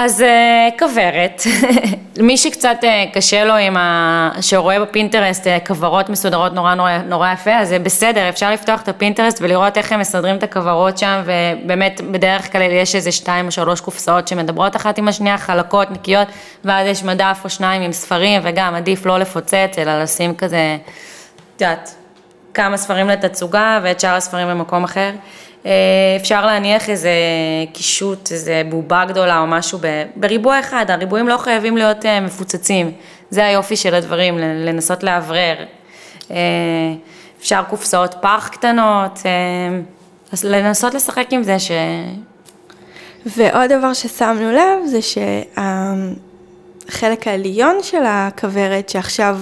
[0.00, 1.42] אז אה, כוורת,
[2.20, 4.30] מי שקצת אה, קשה לו עם ה...
[4.40, 8.88] שרואה בפינטרסט אה, כוורות מסודרות נורא נורא, נורא יפה, אז זה בסדר, אפשר לפתוח את
[8.88, 13.50] הפינטרסט ולראות איך הם מסדרים את הכוורות שם, ובאמת בדרך כלל יש איזה שתיים או
[13.50, 16.28] שלוש קופסאות שמדברות אחת עם השנייה, חלקות, נקיות,
[16.64, 20.76] ואז יש מדף או שניים עם ספרים, וגם עדיף לא לפוצץ, אלא לשים כזה,
[21.56, 21.94] את יודעת,
[22.54, 25.10] כמה ספרים לתצוגה ואת שאר הספרים במקום אחר.
[25.66, 25.70] אה,
[26.16, 27.10] אפשר להניח איזה
[27.72, 29.78] קישוט, איזה בובה גדולה או משהו
[30.16, 32.92] בריבוע אחד, הריבועים לא חייבים להיות אה, מפוצצים,
[33.30, 35.56] זה היופי של הדברים, לנסות לאוורר.
[36.30, 36.36] אה,
[37.40, 39.18] אפשר קופסאות פח קטנות,
[40.44, 41.70] לנסות לשחק עם זה ש...
[43.26, 45.56] ועוד דבר ששמנו לב זה שהחלק
[47.26, 49.38] העליון של הכוורת שעכשיו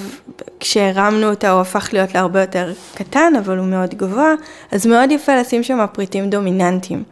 [0.61, 4.35] כשהרמנו אותה הוא הפך להיות להרבה יותר קטן, אבל הוא מאוד גבוה,
[4.73, 7.03] אז מאוד יפה לשים שם פריטים דומיננטיים.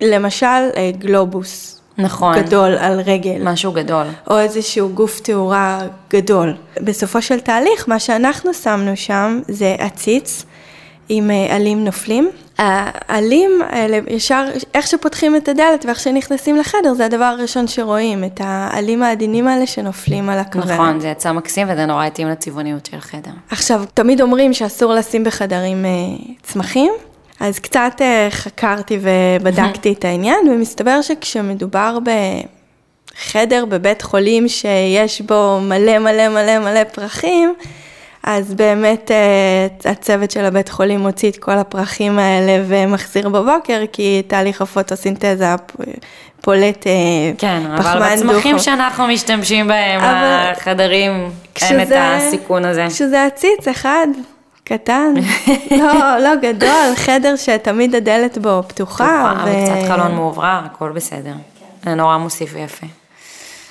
[0.00, 1.80] למשל, אה, גלובוס.
[1.98, 2.38] נכון.
[2.38, 3.38] גדול על רגל.
[3.42, 4.06] משהו גדול.
[4.30, 6.54] או איזשהו גוף תאורה גדול.
[6.80, 10.44] בסופו של תהליך, מה שאנחנו שמנו שם זה עציץ
[11.08, 12.30] עם אה, עלים נופלים.
[12.58, 18.40] העלים האלה, ישר, איך שפותחים את הדלת ואיך שנכנסים לחדר, זה הדבר הראשון שרואים, את
[18.44, 20.70] העלים העדינים האלה שנופלים על הכוונת.
[20.70, 23.30] נכון, זה יצא מקסים וזה נורא התאים לצבעוניות של החדר.
[23.50, 25.90] עכשיו, תמיד אומרים שאסור לשים בחדרים אה,
[26.42, 26.92] צמחים,
[27.40, 31.98] אז קצת אה, חקרתי ובדקתי את העניין, ומסתבר שכשמדובר
[33.14, 37.54] בחדר בבית חולים שיש בו מלא מלא מלא מלא פרחים,
[38.22, 44.22] אז באמת אה, הצוות של הבית חולים מוציא את כל הפרחים האלה ומחזיר בבוקר, כי
[44.26, 45.46] תהליך הפוטוסינתזה
[46.40, 46.92] פולט אה,
[47.38, 51.30] כן, אבל בצמחים שאנחנו משתמשים בהם, החדרים,
[51.62, 52.86] אין את הסיכון הזה.
[52.88, 54.06] כשזה עציץ אחד,
[54.64, 55.14] קטן,
[55.80, 59.34] לא, לא גדול, חדר שתמיד הדלת בו פתוחה.
[59.34, 59.50] פתוחה, ו...
[59.50, 61.32] וקצת חלון מאוברר, הכל בסדר.
[61.84, 62.86] זה נורא מוסיף ויפה.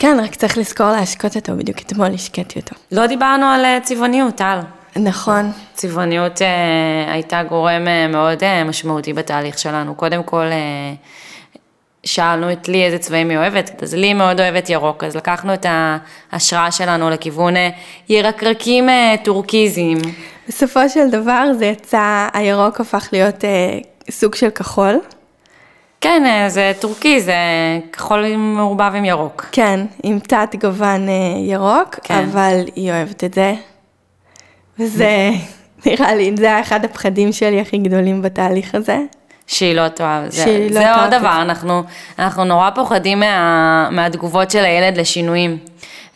[0.02, 2.76] כן, רק צריך לזכור להשקות אותו, בדיוק אתמול השקיתי אותו.
[2.92, 4.60] לא דיברנו על אה, צבעוניות, טל.
[4.96, 5.52] נכון.
[5.74, 9.96] צבעוניות אה, הייתה גורם אה, מאוד אה, משמעותי בתהליך שלנו.
[9.96, 10.94] קודם כל, אה,
[12.04, 15.66] שאלנו את לי איזה צבעים היא אוהבת, אז לי מאוד אוהבת ירוק, אז לקחנו את
[16.32, 17.70] ההשראה שלנו לכיוון אה,
[18.10, 19.98] ירקרקים אה, טורקיזיים.
[20.48, 25.00] בסופו של דבר זה יצא, הירוק הפך להיות אה, סוג של כחול.
[26.02, 27.34] כן, אה, זה טורקי, זה
[27.94, 29.46] כחול מעורבב עם ירוק.
[29.52, 32.24] כן, עם תת גוון אה, ירוק, כן.
[32.24, 33.54] אבל היא אוהבת את זה.
[34.80, 35.30] וזה,
[35.86, 39.00] נראה לי, זה היה אחד הפחדים שלי הכי גדולים בתהליך הזה.
[39.48, 41.84] שהיא לא תאהב, זה, לא זה עוד דבר, אנחנו,
[42.20, 45.58] אנחנו נורא פוחדים מה, מהתגובות של הילד לשינויים.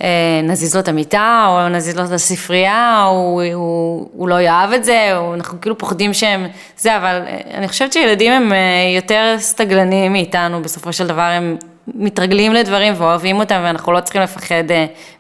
[0.02, 4.42] אה, נזיז לו את המיטה, או נזיז לו את הספרייה, או הוא, הוא, הוא לא
[4.42, 6.48] יאהב את זה, או אנחנו כאילו פוחדים שהם...
[6.78, 8.58] זה, אבל אה, אני חושבת שילדים הם אה,
[8.96, 14.64] יותר סטגלניים מאיתנו, בסופו של דבר הם מתרגלים לדברים ואוהבים אותם, ואנחנו לא צריכים לפחד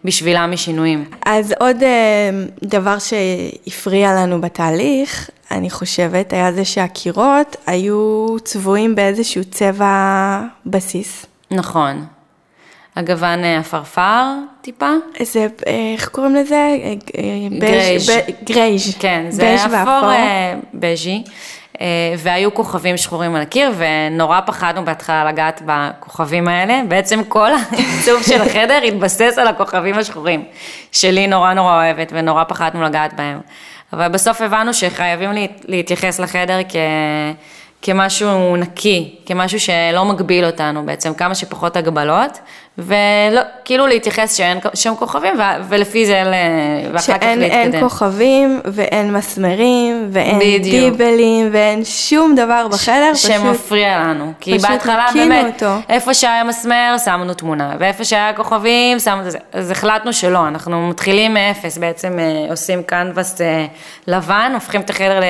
[0.03, 1.05] בשבילם משינויים.
[1.25, 1.77] אז עוד
[2.63, 11.25] דבר שהפריע לנו בתהליך, אני חושבת, היה זה שהקירות היו צבועים באיזשהו צבע בסיס.
[11.51, 12.05] נכון.
[12.95, 14.23] הגוון עפרפר
[14.62, 14.89] טיפה.
[15.21, 15.47] זה,
[15.95, 16.55] איך קוראים לזה?
[17.17, 18.10] אה, greige.
[18.43, 18.97] greige.
[18.99, 20.10] כן, זה אפור
[20.73, 21.23] בז'י.
[21.81, 26.81] אה, והיו כוכבים שחורים על הקיר, ונורא פחדנו בהתחלה לגעת בכוכבים האלה.
[26.88, 30.43] בעצם כל העיצוב של החדר התבסס על הכוכבים השחורים,
[30.91, 33.39] שלי נורא נורא אוהבת, ונורא פחדנו לגעת בהם.
[33.93, 35.29] אבל בסוף הבנו שחייבים
[35.67, 36.75] להתייחס לחדר כ...
[37.86, 42.39] כמשהו נקי, כמשהו שלא מגביל אותנו בעצם, כמה שפחות הגבלות,
[42.78, 45.34] וכאילו להתייחס שאין שם כוכבים,
[45.67, 46.24] ולפי זה,
[46.93, 47.71] ואחר כך להתקדם.
[47.71, 50.98] שאין כוכבים, ואין מסמרים, ואין בדיוק.
[50.98, 53.32] דיבלים, ואין שום דבר בחדר, ש- פשוט...
[53.32, 54.34] שמפריע לנו.
[54.39, 55.76] כי בהתחלה באמת, אותו.
[55.89, 59.38] איפה שהיה מסמר, שמנו תמונה, ואיפה שהיה כוכבים, שמנו את זה.
[59.54, 63.65] אז החלטנו שלא, אנחנו מתחילים מאפס, בעצם אה, עושים קנבס אה,
[64.08, 65.24] לבן, הופכים את החדר, ל...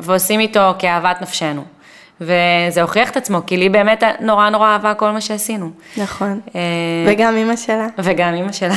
[0.00, 1.79] ועושים איתו כאהבת נפשנו.
[2.20, 5.70] וזה הוכיח את עצמו, כי לי באמת נורא נורא אהבה כל מה שעשינו.
[5.96, 6.60] נכון, אה,
[7.06, 7.86] וגם אימא שלה.
[7.98, 8.74] וגם אימא שלה.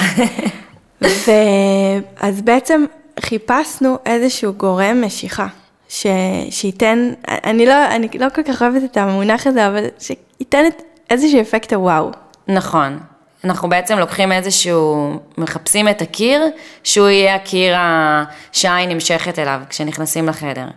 [2.19, 2.85] אז בעצם
[3.19, 5.47] חיפשנו איזשהו גורם משיכה,
[5.89, 6.07] ש...
[6.49, 10.63] שייתן, אני לא, אני לא כל כך אוהבת את המונח הזה, אבל שייתן
[11.09, 12.11] איזשהו אפקט הוואו.
[12.47, 12.99] נכון.
[13.43, 16.41] אנחנו בעצם לוקחים איזשהו, מחפשים את הקיר,
[16.83, 17.75] שהוא יהיה הקיר
[18.51, 20.67] שהעין נמשכת אליו כשנכנסים לחדר.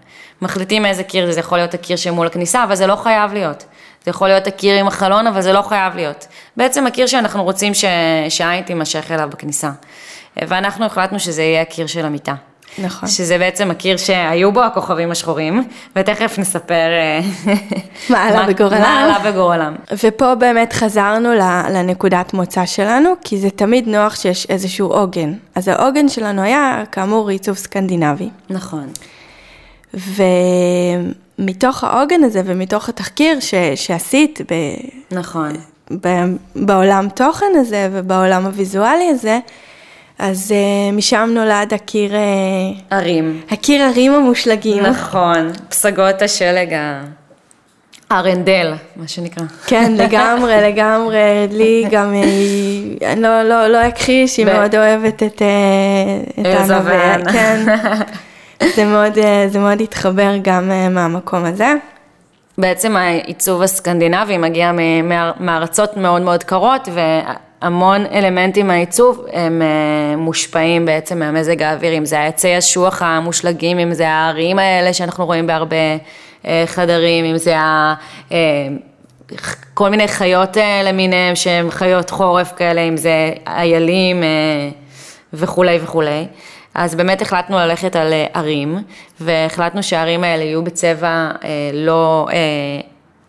[0.43, 3.65] מחליטים איזה קיר, זה יכול להיות הקיר שמול הכניסה, אבל זה לא חייב להיות.
[4.05, 6.27] זה יכול להיות הקיר עם החלון, אבל זה לא חייב להיות.
[6.57, 7.85] בעצם הקיר שאנחנו רוצים ש...
[8.29, 9.71] שהעין תימשך אליו בכניסה.
[10.37, 12.35] ואנחנו החלטנו שזה יהיה הקיר של המיטה.
[12.79, 13.09] נכון.
[13.09, 17.21] שזה בעצם הקיר שהיו בו הכוכבים השחורים, ותכף נספר אה,
[18.11, 18.81] מה עלה בגורלם.
[18.81, 19.75] מה עלה בגורלם.
[20.05, 21.35] ופה באמת חזרנו
[21.75, 25.35] לנקודת מוצא שלנו, כי זה תמיד נוח שיש איזשהו עוגן.
[25.55, 28.29] אז העוגן שלנו היה, כאמור, עיצוב סקנדינבי.
[28.51, 28.89] נכון.
[29.95, 34.55] ומתוך העוגן הזה ומתוך התחקיר ש, שעשית ב,
[35.15, 35.53] נכון.
[36.01, 36.09] ב,
[36.57, 39.39] בעולם תוכן הזה ובעולם הוויזואלי הזה,
[40.19, 42.13] אז uh, משם נולד הקיר...
[42.13, 42.15] Uh,
[42.91, 43.41] ערים.
[43.51, 44.83] הקיר ערים המושלגים.
[44.83, 47.05] נכון, פסגות השלג ה...
[48.13, 49.45] ארנדל, מה שנקרא.
[49.67, 51.19] כן, לגמרי, לגמרי.
[51.51, 55.43] לי גם, אה, אני לא, לא, לא אכחיש, היא מאוד אוהבת את,
[56.41, 57.33] את הנובע.
[57.33, 57.65] כן.
[58.63, 61.75] זה מאוד, אה, זה מאוד התחבר גם אה, מהמקום הזה.
[62.59, 64.73] בעצם העיצוב הסקנדינבי מגיע
[65.41, 66.89] מארצות מאוד מאוד קרות,
[67.63, 73.95] המון אלמנטים מהעיצוב הם אה, מושפעים בעצם מהמזג האוויר, אם זה העצי אשוח המושלגים, אם
[73.95, 75.77] זה הערים האלה שאנחנו רואים בהרבה
[76.67, 77.95] חדרים, אם זה ה...
[79.75, 84.23] כל מיני חיות למיניהם שהם חיות חורף כאלה, אם זה איילים
[85.33, 86.27] וכולי וכולי.
[86.77, 88.79] אז באמת החלטנו ללכת על הרים,
[89.21, 91.31] והחלטנו שההרים האלה יהיו בצבע
[91.73, 92.27] לא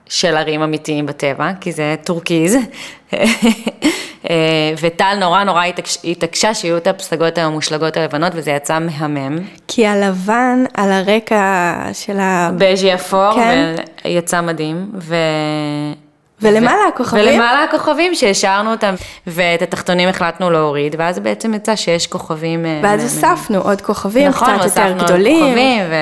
[0.10, 2.58] של הרים אמיתיים בטבע, כי זה טורקיז.
[4.30, 5.64] אה, וטל נורא נורא
[6.04, 9.40] התעקשה שיהיו את הפסגות המושלגות הלבנות, וזה יצא מהמם.
[9.68, 12.52] כי הלבן על הרקע של ה...
[12.58, 13.76] בז'י אפור, כן.
[14.06, 14.92] ויצא מדהים.
[15.00, 15.16] ו...
[16.42, 16.88] ולמעלה.
[16.94, 17.28] הכוכבים?
[17.28, 18.96] ולמעלה הכוכבים שהשארנו אותם,
[19.28, 22.66] ואת התחתונים החלטנו להוריד, ואז בעצם יצא שיש כוכבים...
[22.66, 24.96] אה, ואז הוספנו עוד כוכבים נכון, קצת יותר גדולים.
[24.96, 25.96] נכון, הוספנו עוד כוכבים, ו...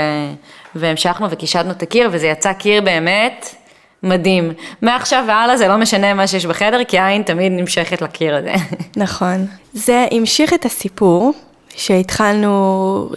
[0.76, 3.56] והמשכנו וקישדנו את הקיר, וזה יצא קיר באמת
[4.04, 4.54] מדהים.
[4.82, 8.54] מעכשיו והלאה זה לא משנה מה שיש בחדר, כי העין תמיד נמשכת לקיר הזה.
[8.98, 9.46] נכון.
[9.74, 11.34] זה המשיך את הסיפור
[11.70, 13.10] שהתחלנו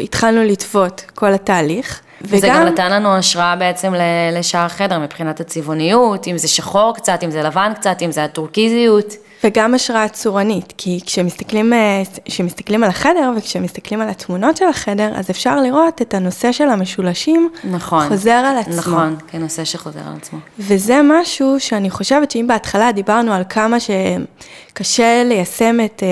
[0.45, 2.01] לטוות כל התהליך.
[2.23, 2.49] וזה.
[2.49, 3.95] גם נתן לנו השראה בעצם
[4.33, 9.15] לשער החדר מבחינת הצבעוניות, אם זה שחור קצת, אם זה לבן קצת, אם זה הטורקיזיות.
[9.45, 15.31] וגם השראה צורנית, כי כשמסתכלים, אה, כשמסתכלים על החדר וכשמסתכלים על התמונות של החדר, אז
[15.31, 18.77] אפשר לראות את הנושא של המשולשים נכון, חוזר על עצמו.
[18.77, 20.39] נכון, כנושא שחוזר על עצמו.
[20.59, 26.03] וזה משהו שאני חושבת שאם בהתחלה דיברנו על כמה שקשה ליישם את...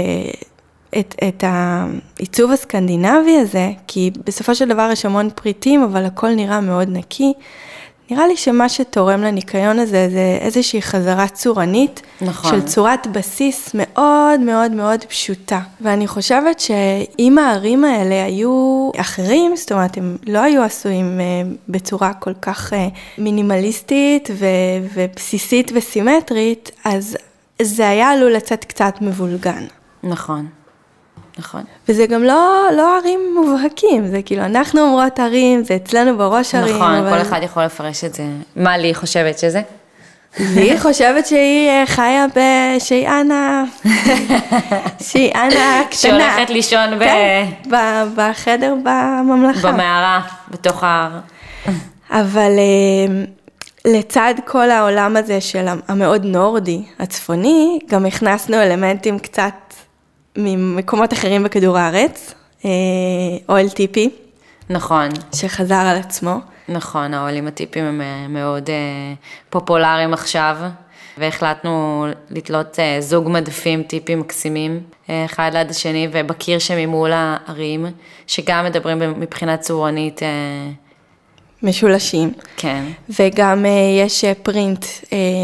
[0.99, 6.61] את, את העיצוב הסקנדינבי הזה, כי בסופו של דבר יש המון פריטים, אבל הכל נראה
[6.61, 7.33] מאוד נקי.
[8.11, 12.51] נראה לי שמה שתורם לניקיון הזה זה איזושהי חזרה צורנית, נכון.
[12.51, 15.61] של צורת בסיס מאוד מאוד מאוד פשוטה.
[15.81, 21.25] ואני חושבת שאם הערים האלה היו אחרים, זאת אומרת, הם לא היו עשויים אה,
[21.68, 24.46] בצורה כל כך אה, מינימליסטית ו-
[24.94, 27.16] ובסיסית וסימטרית, אז
[27.62, 29.64] זה היה עלול לצאת קצת מבולגן.
[30.03, 30.46] נכון.
[31.38, 31.62] נכון.
[31.88, 36.77] וזה גם לא, לא ערים מובהקים, זה כאילו, אנחנו אומרות ערים, זה אצלנו בראש ערים.
[36.77, 37.11] נכון, אבל...
[37.11, 38.25] כל אחד יכול לפרש את זה.
[38.57, 39.62] מה לי חושבת שזה?
[40.38, 42.40] לי חושבת שהיא אה, חיה ב...
[42.79, 43.64] שהיא אנה,
[45.09, 46.01] שהיא אנה קטנה.
[46.01, 47.03] שהולכת לישון ב...
[47.03, 47.44] כן,
[48.16, 49.72] בחדר בממלכה.
[49.72, 50.20] במערה,
[50.51, 51.11] בתוך ההר.
[52.11, 53.25] אבל אה,
[53.85, 59.53] לצד כל העולם הזה של המאוד נורדי, הצפוני, גם הכנסנו אלמנטים קצת
[60.37, 62.70] ממקומות אחרים בכדור הארץ, אה,
[63.49, 64.11] אוהל טיפי.
[64.70, 65.09] נכון.
[65.35, 66.38] שחזר על עצמו.
[66.68, 69.14] נכון, האוהלים הטיפיים הם אה, מאוד אה,
[69.51, 70.57] פופולריים עכשיו,
[71.18, 74.81] והחלטנו לתלות זוג מדפים טיפיים מקסימים,
[75.25, 77.87] אחד ליד השני, ובקיר שממול הערים,
[78.27, 80.20] שגם מדברים מבחינה צורנית.
[81.62, 82.33] משולשים.
[82.57, 82.85] כן.
[83.20, 83.64] וגם
[84.05, 84.85] יש פרינט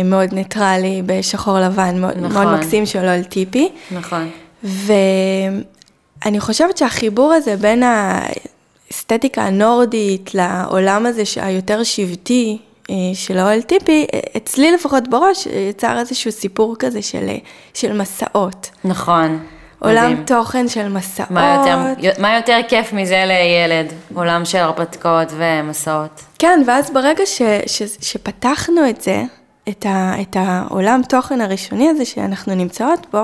[0.05, 2.45] מאוד ניטרלי בשחור לבן, מאוד, נכון.
[2.45, 3.69] מאוד מקסים של אוהל טיפי.
[3.91, 4.31] נכון.
[4.65, 12.59] ואני חושבת שהחיבור הזה בין האסתטיקה הנורדית לעולם הזה היותר שבטי
[12.91, 17.29] אה, של האוהל טיפי, אצלי לפחות בראש יצר איזשהו סיפור כזה של,
[17.75, 18.71] של מסעות.
[18.85, 19.39] נכון.
[19.79, 20.25] עולם מדהים.
[20.25, 21.31] תוכן של מסעות.
[21.31, 23.93] מה יותר, מה יותר כיף מזה לילד?
[24.15, 26.21] עולם של הרפתקאות ומסעות.
[26.39, 29.23] כן, ואז ברגע ש, ש, שפתחנו את זה,
[29.69, 33.23] את, ה, את העולם תוכן הראשוני הזה שאנחנו נמצאות בו,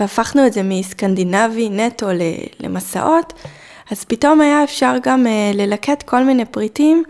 [0.00, 2.06] והפכנו את זה מסקנדינבי נטו
[2.60, 3.32] למסעות,
[3.90, 7.04] אז פתאום היה אפשר גם אה, ללקט כל מיני פריטים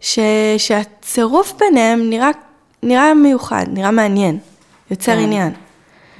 [0.00, 0.18] ש,
[0.58, 2.30] שהצירוף ביניהם נראה,
[2.82, 4.38] נראה מיוחד, נראה מעניין,
[4.90, 5.18] יוצר כן.
[5.18, 5.52] עניין.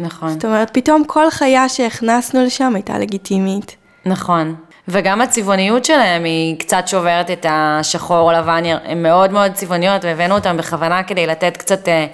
[0.01, 0.31] נכון.
[0.31, 3.77] זאת אומרת, פתאום כל חיה שהכנסנו לשם הייתה לגיטימית.
[4.07, 4.55] נכון.
[4.89, 10.57] וגם הצבעוניות שלהם היא קצת שוברת את השחור לבן, הן מאוד מאוד צבעוניות והבאנו אותן
[10.57, 12.07] בכוונה כדי לתת קצת אה,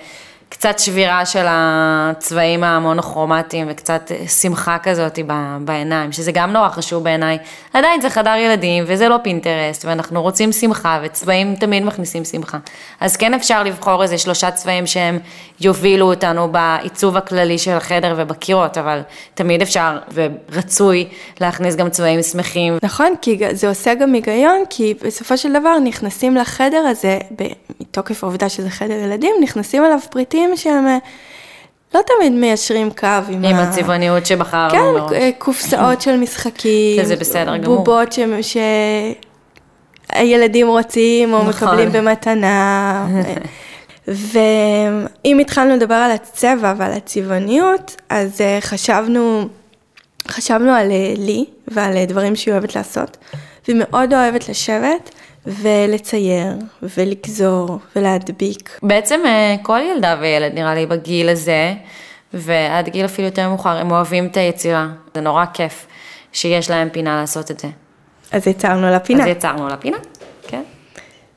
[0.65, 5.19] קצת שבירה של הצבעים המונוכרומטיים וקצת שמחה כזאת
[5.61, 7.39] בעיניים, שזה גם נורא חשוב בעיניי.
[7.73, 12.59] עדיין זה חדר ילדים וזה לא פינטרסט, ואנחנו רוצים שמחה, וצבעים תמיד מכניסים שמחה.
[13.01, 15.19] אז כן אפשר לבחור איזה שלושה צבעים שהם
[15.61, 19.01] יובילו אותנו בעיצוב הכללי של החדר ובקירות, אבל
[19.35, 21.09] תמיד אפשר ורצוי
[21.41, 22.79] להכניס גם צבעים שמחים.
[22.83, 27.19] נכון, כי זה עושה גם היגיון, כי בסופו של דבר נכנסים לחדר הזה,
[27.81, 30.54] מתוקף העובדה שזה חדר ילדים, נכנסים אליו פריטים.
[30.57, 30.99] שהם אה,
[31.95, 33.63] לא תמיד מיישרים קו עם, עם ה...
[33.63, 35.13] הצבעוניות שבחרנו כן, מראש.
[35.13, 37.05] כן, קופסאות של משחקים.
[37.05, 37.77] זה בסדר גמור.
[37.77, 38.19] בובות ש...
[40.13, 41.69] שהילדים רוצים או נכון.
[41.69, 43.07] מקבלים במתנה.
[44.09, 49.49] ואם התחלנו לדבר על הצבע ועל הצבעוניות, אז אה, חשבנו,
[50.29, 53.17] חשבנו על אה, לי ועל דברים שהיא אוהבת לעשות,
[53.69, 55.11] והיא מאוד אוהבת לשבת.
[55.47, 56.53] ולצייר,
[56.83, 58.79] ולגזור, ולהדביק.
[58.83, 61.75] בעצם אה, כל ילדה וילד נראה לי בגיל הזה,
[62.35, 64.89] ועד גיל אפילו יותר מאוחר, הם אוהבים את היצירה.
[65.15, 65.87] זה נורא כיף
[66.33, 67.69] שיש להם פינה לעשות את זה.
[68.33, 69.23] אז יצרנו לה פינה.
[69.23, 69.97] אז יצרנו לה פינה,
[70.49, 70.63] כן.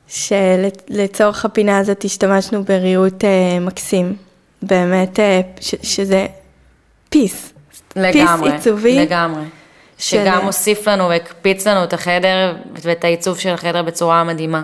[0.08, 4.16] שלצורך הפינה הזאת השתמשנו בריהוט אה, מקסים.
[4.62, 6.26] באמת, אה, ש, שזה
[7.08, 7.52] פיס.
[7.96, 8.98] לגמרי, פיס עיצובי.
[8.98, 9.42] לגמרי.
[9.98, 14.62] שגם הוסיף לנו והקפיץ לנו את החדר ואת העיצוב של החדר בצורה מדהימה.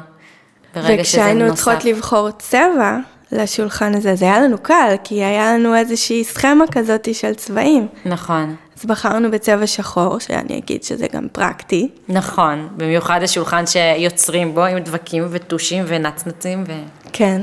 [0.77, 1.55] וכשהיינו.
[1.55, 2.97] צריכות לבחור צבע
[3.33, 7.87] לשולחן הזה, זה היה לנו קל, כי היה לנו איזושהי סכמה כזאת של צבעים.
[8.05, 11.88] נכון, אז בחרנו בצבע שחור, שאני אגיד שזה גם פרקטי.
[12.09, 12.68] נכון.
[12.77, 16.73] במיוחד השולחן שיוצרים בו עם דבקים וטושים ונצנצים ו...
[17.12, 17.42] כן.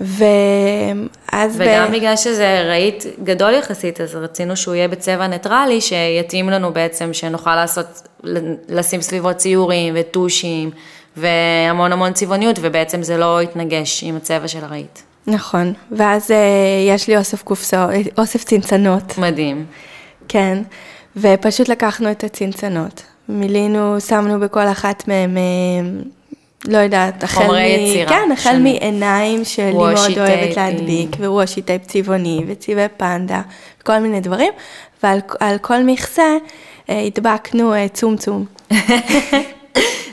[0.00, 1.56] ואז...
[1.56, 7.12] וגם בגלל שזה רהיט גדול יחסית, אז רצינו שהוא יהיה בצבע ניטרלי, שיתאים לנו בעצם,
[7.12, 8.08] שנוכל לעשות,
[8.68, 10.70] לשים סביבו ציורים וטושים,
[11.16, 14.98] והמון המון צבעוניות, ובעצם זה לא יתנגש עם הצבע של הרהיט.
[15.26, 15.72] נכון.
[15.90, 16.36] ואז אה,
[16.88, 19.18] יש לי אוסף קופסאות, אוסף צנצנות.
[19.18, 19.66] מדהים.
[20.28, 20.62] כן,
[21.16, 25.42] ופשוט לקחנו את הצנצנות, מילינו, שמנו בכל אחת מהם, אה,
[26.68, 28.58] לא יודעת, החל חומרי יצירה כן, החל.
[28.58, 30.56] מעיניים שלי מאוד אוהבת.
[30.56, 33.42] להדביק, washi tape צבעוני, וצבעי פנדה,
[33.82, 34.52] כל מיני דברים,
[35.02, 36.36] ועל על כל מכסה
[36.90, 38.44] אה, הדבקנו אה, צום צום.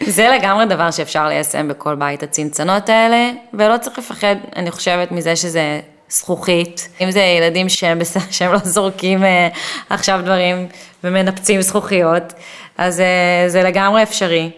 [0.08, 5.36] זה לגמרי דבר שאפשר ליישם בכל בית, הצנצנות האלה, ולא צריך לפחד, אני חושבת, מזה
[5.36, 6.90] שזה זכוכית.
[7.02, 8.18] אם זה ילדים שהם, בס...
[8.36, 9.48] שהם לא זורקים אה,
[9.90, 10.68] עכשיו דברים
[11.04, 12.34] ומנפצים זכוכיות,
[12.78, 14.50] אז אה, זה לגמרי אפשרי, אה,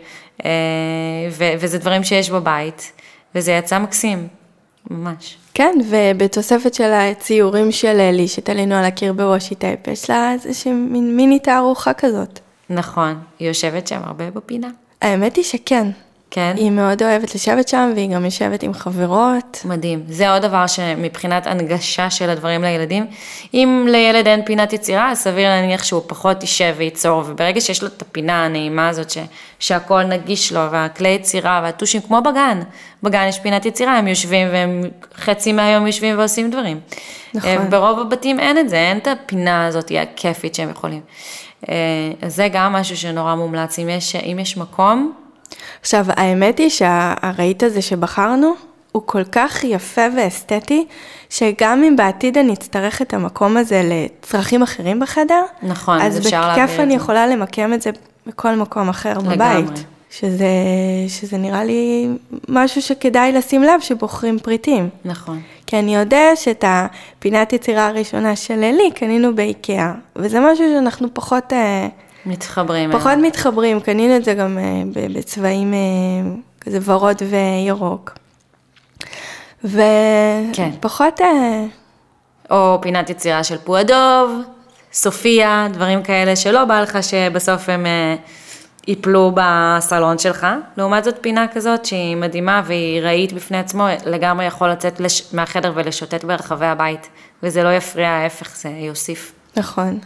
[1.32, 1.44] ו...
[1.60, 2.92] וזה דברים שיש בבית,
[3.36, 4.28] וזה יצא מקסים,
[4.92, 5.38] ממש.
[5.54, 11.16] כן, ובתוספת של הציורים של אלי, שתלינו על הקיר בוושי טייפ, יש לה איזושהי מין
[11.16, 12.40] מיני תערוכה כזאת.
[12.70, 14.70] נכון, היא יושבת שם הרבה בפינה.
[15.02, 15.88] האמת היא שכן.
[16.36, 16.54] כן?
[16.58, 19.62] היא מאוד אוהבת לשבת שם, והיא גם יושבת עם חברות.
[19.66, 20.04] מדהים.
[20.08, 23.06] זה עוד דבר שמבחינת הנגשה של הדברים לילדים,
[23.54, 27.88] אם לילד אין פינת יצירה, אז סביר להניח שהוא פחות יישב וייצור, וברגע שיש לו
[27.88, 29.18] את הפינה הנעימה הזאת, ש,
[29.60, 32.62] שהכל נגיש לו, והכלי יצירה והטושים, כמו בגן,
[33.04, 34.84] בגן יש פינת יצירה, הם יושבים והם
[35.16, 36.80] חצי מהיום יושבים ועושים דברים.
[37.34, 37.50] נכון.
[37.50, 41.02] אה, ברוב הבתים אין את זה, אין את הפינה הזאת הכיפית שהם יכולים.
[41.70, 41.76] אה,
[42.22, 45.23] אז זה גם משהו שנורא מומלץ, אם יש, אם יש מקום,
[45.82, 48.54] עכשיו, האמת היא שהרהיט הזה שבחרנו,
[48.92, 50.86] הוא כל כך יפה ואסתטי,
[51.30, 56.34] שגם אם בעתיד אני אצטרך את המקום הזה לצרכים אחרים בחדר, נכון, אז אפשר אז
[56.34, 56.96] להעביר בכיף את אני זה.
[56.96, 57.90] יכולה למקם את זה
[58.28, 59.36] בכל מקום אחר לגמרי.
[59.36, 59.84] בבית.
[60.12, 60.48] שזה,
[61.08, 62.08] שזה נראה לי
[62.50, 64.90] משהו שכדאי לשים לב שבוחרים פריטים.
[65.06, 65.42] נכון.
[65.68, 71.54] כי אני יודע שאת הפינת יצירה הראשונה של אלי קנינו באיקאה, וזה משהו שאנחנו פחות,
[71.54, 71.88] אה,
[72.26, 72.90] מתחברים.
[72.90, 73.00] אליו.
[73.00, 74.84] פחות מתחברים, קנינו את זה גם אה,
[75.14, 75.80] בצבעים אה,
[76.62, 78.12] כזה ורוד וירוק.
[80.54, 80.70] כן.
[80.78, 81.66] ופחות, אה,
[82.52, 84.42] או פינת יצירה של פועדוב,
[84.94, 87.86] סופיה, דברים כאלה שלא בא לך שבסוף הם
[88.88, 90.48] ייפלו בסלון שלך.
[90.78, 95.34] לעומת זאת פינה כזאת שהיא מדהימה והיא רהיט בפני עצמו, לגמרי יכול לצאת לש...
[95.34, 97.10] מהחדר ולשוטט ברחבי הבית,
[97.44, 99.34] וזה לא יפריע, ההפך, זה יוסיף.
[99.58, 100.00] נכון.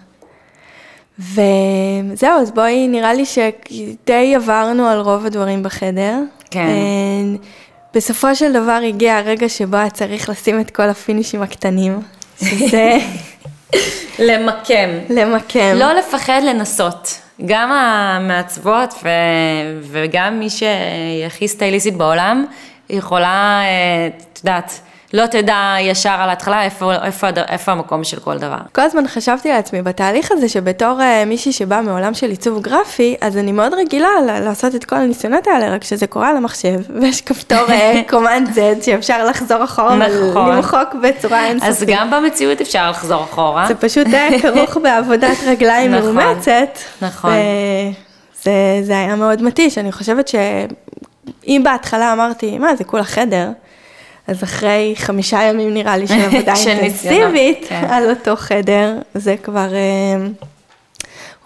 [1.19, 6.19] וזהו, אז בואי, נראה לי שדי עברנו על רוב הדברים בחדר.
[6.51, 6.67] כן.
[7.93, 11.99] בסופו של דבר הגיע הרגע שבו צריך לשים את כל הפינישים הקטנים,
[12.39, 12.97] שזה
[14.19, 14.89] למקם.
[15.09, 15.75] למקם.
[15.75, 17.21] לא לפחד לנסות.
[17.45, 19.09] גם המעצבות ו...
[19.81, 22.45] וגם מי שהיא הכי סטייליסטית בעולם,
[22.89, 24.79] יכולה, אה, את יודעת,
[25.13, 28.57] לא תדע ישר על ההתחלה איפה, איפה, איפה המקום של כל דבר.
[28.71, 33.37] כל הזמן חשבתי לעצמי בתהליך הזה שבתור uh, מישהי שבאה מעולם של עיצוב גרפי, אז
[33.37, 37.65] אני מאוד רגילה לעשות את כל הניסיונות האלה, רק שזה קורה על המחשב, ויש כפתור
[38.09, 40.49] קומנד Z שאפשר לחזור אחורה נכון.
[40.49, 41.69] ולמחוק בצורה אינסופית.
[41.69, 43.67] אז גם במציאות אפשר לחזור אחורה.
[43.67, 44.07] זה פשוט
[44.41, 46.79] כרוך בעבודת רגליים נכון, מאומצת.
[47.01, 47.31] נכון.
[48.41, 48.51] וזה
[48.83, 53.49] זה היה מאוד מתיש, אני חושבת שאם בהתחלה אמרתי, מה, זה כולה חדר,
[54.27, 57.85] אז אחרי חמישה ימים נראה לי של עבודה אינטנסיבית כן.
[57.89, 60.27] על אותו חדר, זה כבר, אה,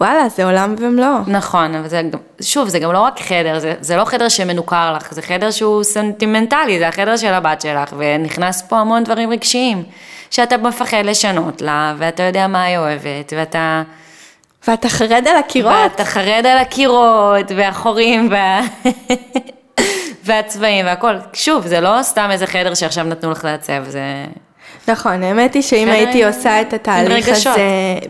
[0.01, 1.17] וואלה, זה עולם ומלואו.
[1.27, 4.93] נכון, אבל זה, גם- שוב, זה גם לא רק חדר, זה, זה לא חדר שמנוכר
[4.97, 9.83] לך, זה חדר שהוא סנטימנטלי, זה החדר של הבת שלך, ונכנס פה המון דברים רגשיים,
[10.31, 13.83] שאתה מפחד לשנות לה, ואתה יודע מה היא אוהבת, ואתה...
[14.67, 15.73] ואתה חרד על הקירות.
[15.83, 18.61] ואתה חרד על הקירות, והחורים, וה...
[20.23, 21.13] והצבעים והכל.
[21.33, 24.01] שוב, זה לא סתם איזה חדר שעכשיו נתנו לך לעצב, זה...
[24.87, 27.27] נכון, האמת היא שאם הייתי עם- עושה את התהליך.
[27.27, 27.55] הזה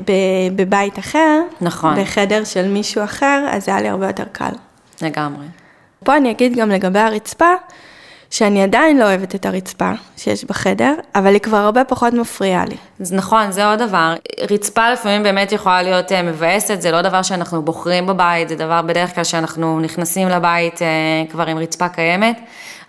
[0.05, 2.01] ב- בבית אחר, נכון.
[2.03, 4.51] בחדר של מישהו אחר, אז זה היה לי הרבה יותר קל.
[5.01, 5.45] לגמרי.
[6.03, 7.53] פה אני אגיד גם לגבי הרצפה,
[8.32, 12.76] שאני עדיין לא אוהבת את הרצפה שיש בחדר, אבל היא כבר הרבה פחות מפריעה לי.
[13.00, 14.14] אז נכון, זה עוד דבר.
[14.52, 18.82] רצפה לפעמים באמת יכולה להיות אה, מבאסת, זה לא דבר שאנחנו בוחרים בבית, זה דבר
[18.82, 20.88] בדרך כלל שאנחנו נכנסים לבית אה,
[21.32, 22.40] כבר עם רצפה קיימת.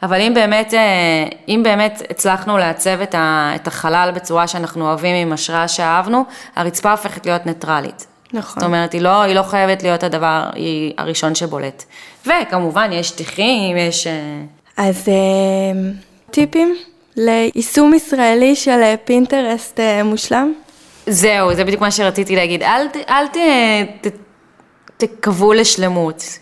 [0.03, 5.69] אבל אם באמת, אה, אם באמת הצלחנו לעצב את החלל בצורה שאנחנו אוהבים עם השראה
[5.69, 6.25] שאהבנו,
[6.57, 8.07] הרצפה הופכת להיות ניטרלית.
[8.33, 8.61] נכון.
[8.61, 11.85] זאת אומרת, היא לא, היא לא חייבת להיות הדבר היא הראשון שבולט.
[12.27, 14.07] וכמובן, יש שטיחים, יש...
[14.77, 15.09] אז
[16.31, 16.77] טיפים
[17.17, 20.53] ליישום ישראלי של פינטרסט מושלם?
[21.07, 22.63] זהו, זה בדיוק מה שרציתי להגיד.
[22.63, 23.37] אל, אל ת,
[24.07, 24.17] ת,
[24.97, 26.39] תקוו לשלמות.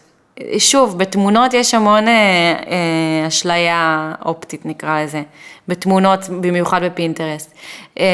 [0.59, 5.23] שוב, בתמונות יש המון אה, אה, אשליה אופטית נקרא לזה,
[5.69, 7.55] בתמונות, במיוחד בפינטרסט.
[7.99, 8.05] אה,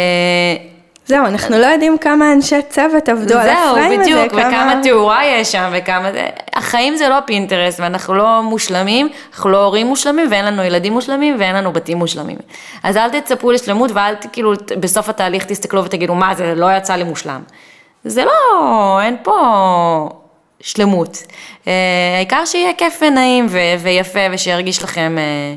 [1.06, 5.26] זהו, אנחנו לא יודעים כמה אנשי צוות עבדו על הפריים הזה, זהו, בדיוק, וכמה תאורה
[5.26, 10.28] יש שם, וכמה זה, החיים זה לא פינטרסט, ואנחנו לא מושלמים, אנחנו לא הורים מושלמים,
[10.30, 12.36] ואין לנו ילדים מושלמים, ואין לנו בתים מושלמים.
[12.82, 17.04] אז אל תצפו לשלמות, ואל כאילו, בסוף התהליך תסתכלו ותגידו, מה, זה לא יצא לי
[17.04, 17.42] מושלם.
[18.04, 20.08] זה לא, אין פה
[20.60, 21.22] שלמות.
[21.66, 21.72] אה,
[22.16, 23.46] העיקר שיהיה כיף ונעים
[23.82, 25.54] ויפה, ושירגיש לכם אה,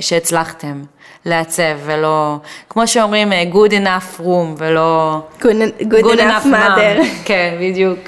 [0.00, 0.82] שהצלחתם.
[1.24, 2.36] לעצב, ולא,
[2.68, 5.20] כמו שאומרים, אה, good enough room, ולא...
[5.40, 7.04] good, good, good enough, enough mother.
[7.24, 7.98] כן, בדיוק.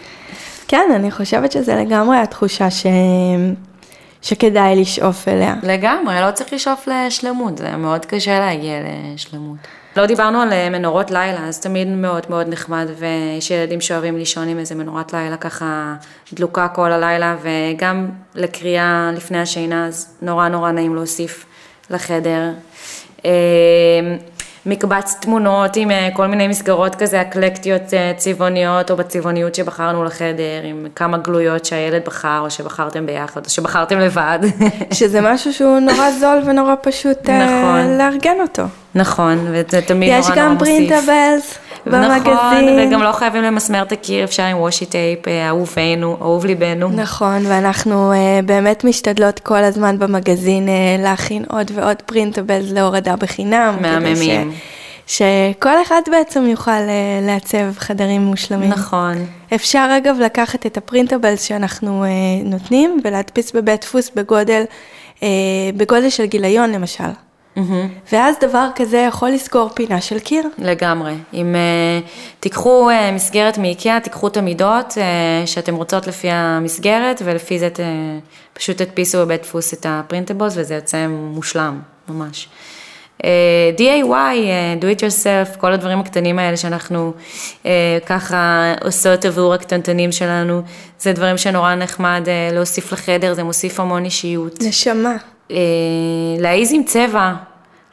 [0.68, 2.86] כן, אני חושבת שזה לגמרי התחושה ש...
[4.22, 5.54] שכדאי לשאוף אליה.
[5.62, 8.74] לגמרי, לא צריך לשאוף לשלמות, זה מאוד קשה להגיע
[9.14, 9.56] לשלמות.
[9.96, 14.48] לא דיברנו על אה, מנורות לילה, אז תמיד מאוד מאוד נחמד, ויש ילדים שאוהבים לישון
[14.48, 15.94] עם איזה מנורת לילה ככה
[16.32, 21.46] דלוקה כל הלילה, וגם לקריאה לפני השינה, אז נורא נורא נעים להוסיף
[21.90, 22.50] לחדר.
[23.24, 23.30] אמ,
[24.66, 30.62] מקבץ תמונות עם אה, כל מיני מסגרות כזה אקלקטיות אה, צבעוניות או בצבעוניות שבחרנו לחדר
[30.64, 34.38] עם כמה גלויות שהילד בחר או שבחרתם ביחד או שבחרתם לבד.
[34.98, 37.98] שזה משהו שהוא נורא זול ונורא פשוט אה, נכון.
[37.98, 38.62] לארגן אותו.
[38.94, 40.68] נכון, וזה תמיד נורא נורא מוסיף.
[40.68, 41.58] יש גם printables.
[41.86, 42.32] במגזין.
[42.32, 46.88] נכון, וגם לא חייבים למסמר את הקיר, אפשר עם washi tape, אהובנו, אהוב ליבנו.
[46.88, 48.16] נכון, ואנחנו אה,
[48.46, 53.76] באמת משתדלות כל הזמן במגזין uh, להכין עוד ועוד פרינטבלס להורדה בחינם.
[53.80, 54.52] מהממים.
[55.06, 58.70] שכל אחד בעצם יוכל uh, לעצב חדרים מושלמים.
[58.70, 59.14] נכון.
[59.54, 64.62] אפשר אגב לקחת את הפרינטבלס שאנחנו uh, נותנים ולהדפיס בבית דפוס בגודל,
[65.20, 65.22] uh,
[65.76, 67.23] בגודל של גיליון למשל.
[67.56, 67.60] Mm-hmm.
[68.12, 70.48] ואז דבר כזה יכול לסגור פינה של קיר.
[70.58, 71.14] לגמרי.
[71.34, 72.08] אם uh,
[72.40, 77.78] תיקחו uh, מסגרת מאיקאה, תיקחו את המידות uh, שאתם רוצות לפי המסגרת, ולפי זה uh,
[78.52, 82.48] פשוט תדפיסו בבית דפוס את הפרינטבולס, וזה יוצא מושלם, ממש.
[83.22, 83.26] Uh,
[83.78, 87.12] DIY, uh, do it yourself, כל הדברים הקטנים האלה שאנחנו
[87.62, 87.66] uh,
[88.06, 90.62] ככה עושות עבור הקטנטנים שלנו,
[90.98, 94.62] זה דברים שנורא נחמד להוסיף לחדר, זה מוסיף המון אישיות.
[94.62, 95.16] נשמה.
[95.50, 95.56] אה,
[96.38, 97.32] להעיז עם צבע,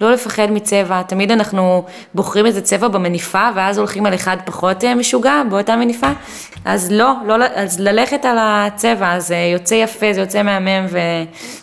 [0.02, 1.84] לא לפחד מצבע, תמיד אנחנו
[2.14, 6.12] בוחרים איזה צבע במניפה ואז הולכים על אחד פחות אה, משוגע באותה מניפה,
[6.66, 10.88] אז לא, לא, אז ללכת על הצבע, זה יוצא יפה, זה יוצא מהמם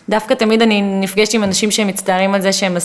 [0.07, 2.77] ודווקא תמיד אני נפגשת עם אנשים שהם מצטערים על זה שהם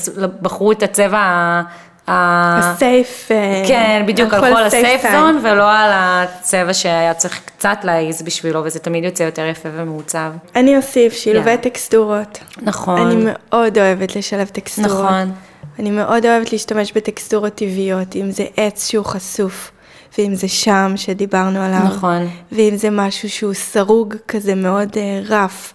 [0.43, 1.63] בחרו את הצבע
[2.09, 8.23] הסייף, אה, כן, בדיוק, על כל הסייף זון, ולא על הצבע שהיה צריך קצת להעיז
[8.23, 10.33] בשבילו, וזה תמיד יוצא יותר יפה ומעוצב.
[10.57, 12.39] אני אוסיף שילובי טקסטורות.
[12.63, 13.01] נכון.
[13.01, 14.93] אני מאוד אוהבת לשלב טקסטורות.
[14.93, 15.33] נכון.
[15.79, 19.71] אני מאוד אוהבת להשתמש בטקסטורות טבעיות, אם זה עץ שהוא חשוף,
[20.19, 21.81] ואם זה שם שדיברנו עליו.
[21.85, 22.29] נכון.
[22.53, 25.75] ואם זה משהו שהוא סרוג כזה מאוד uh, רף.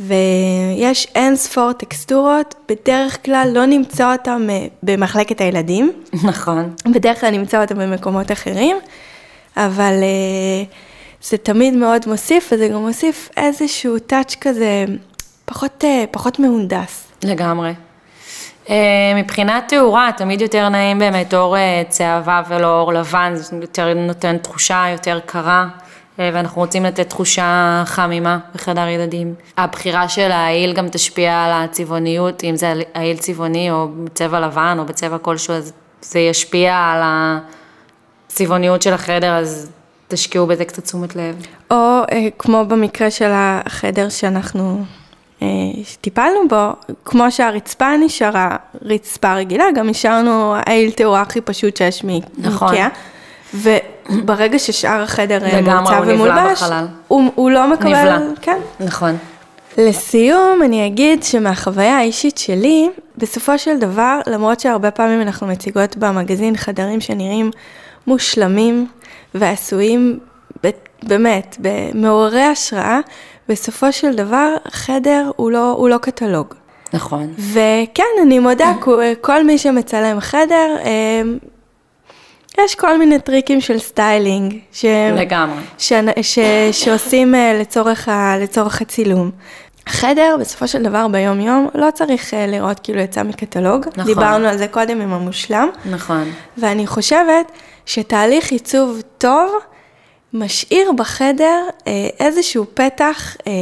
[0.00, 5.92] ויש אין ספור טקסטורות, בדרך כלל לא נמצא אותם אה, במחלקת הילדים.
[6.24, 6.74] נכון.
[6.94, 8.76] בדרך כלל נמצא אותם במקומות אחרים,
[9.56, 10.64] אבל אה,
[11.22, 14.84] זה תמיד מאוד מוסיף, וזה גם מוסיף איזשהו טאץ' כזה
[15.44, 17.06] פחות, אה, פחות מהונדס.
[17.24, 17.72] לגמרי.
[19.16, 21.56] מבחינת תאורה, תמיד יותר נעים באמת אור
[21.88, 25.68] צהבה ולא אור לבן, זה יותר נותן תחושה יותר קרה.
[26.20, 29.34] אה, ואנחנו רוצים לתת תחושה חמימה בחדר ילדים.
[29.56, 34.84] הבחירה של העיל גם תשפיע על הצבעוניות, אם זה העיל צבעוני או בצבע לבן או
[34.84, 37.00] בצבע כלשהו, אז זה ישפיע על
[38.26, 39.70] הצבעוניות של החדר, אז
[40.08, 41.46] תשקיעו בזה קצת תשומת לב.
[41.70, 44.84] או אה, כמו במקרה של החדר שאנחנו
[45.42, 45.46] אה,
[46.00, 52.30] טיפלנו בו, כמו שהרצפה נשארה רצפה רגילה, גם נשארנו העיל תאורה הכי פשוט שיש מאיקאה.
[52.38, 52.74] נכון.
[54.08, 56.62] וברגע ששאר החדר אה, מעוצב ומולבש,
[57.08, 58.18] הוא, הוא לא מקבל, נבלע.
[58.42, 58.58] כן.
[58.80, 59.16] נכון.
[59.78, 62.88] לסיום, אני אגיד שמהחוויה האישית שלי,
[63.18, 67.50] בסופו של דבר, למרות שהרבה פעמים אנחנו מציגות במגזין חדרים שנראים
[68.06, 68.86] מושלמים
[69.34, 70.18] ועשויים
[71.02, 73.00] באמת, במעוררי השראה,
[73.48, 76.54] בסופו של דבר, חדר הוא לא, הוא לא קטלוג.
[76.92, 77.34] נכון.
[77.38, 78.72] וכן, אני מודה,
[79.20, 81.22] כל מי שמצלם חדר, אה,
[82.64, 84.58] יש כל מיני טריקים של סטיילינג.
[84.72, 84.84] ש...
[85.16, 85.62] לגמרי.
[85.78, 85.92] ש...
[86.22, 86.38] ש...
[86.72, 88.38] שעושים אה, לצורך, ה...
[88.38, 89.30] לצורך הצילום.
[89.88, 93.86] חדר, בסופו של דבר ביום-יום, לא צריך אה, לראות כאילו יצא מקטלוג.
[93.88, 94.04] נכון.
[94.04, 95.68] דיברנו על זה קודם עם המושלם.
[95.90, 96.32] נכון.
[96.58, 97.52] ואני חושבת
[97.86, 99.50] שתהליך עיצוב טוב
[100.32, 103.52] משאיר בחדר אה, איזשהו פתח אה,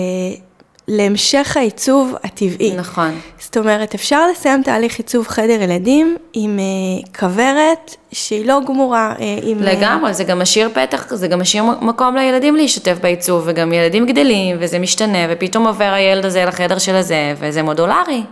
[0.89, 2.77] להמשך העיצוב הטבעי.
[2.77, 3.21] נכון.
[3.39, 9.15] זאת אומרת, אפשר לסיים תהליך עיצוב חדר ילדים עם אה, כוורת שהיא לא גמורה.
[9.21, 13.73] אה, עם, לגמרי, זה גם משאיר פתח, זה גם משאיר מקום לילדים להשתתף בעיצוב, וגם
[13.73, 18.23] ילדים גדלים, וזה משתנה, ופתאום עובר הילד הזה לחדר של הזה, וזה מודולרי.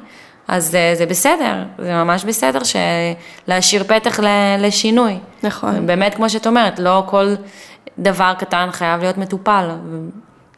[0.49, 2.59] אז זה, זה בסדר, זה ממש בסדר
[3.49, 4.21] להשאיר פתח
[4.59, 5.19] לשינוי.
[5.43, 5.87] נכון.
[5.87, 7.35] באמת, כמו שאת אומרת, לא כל
[7.99, 9.69] דבר קטן חייב להיות מטופל.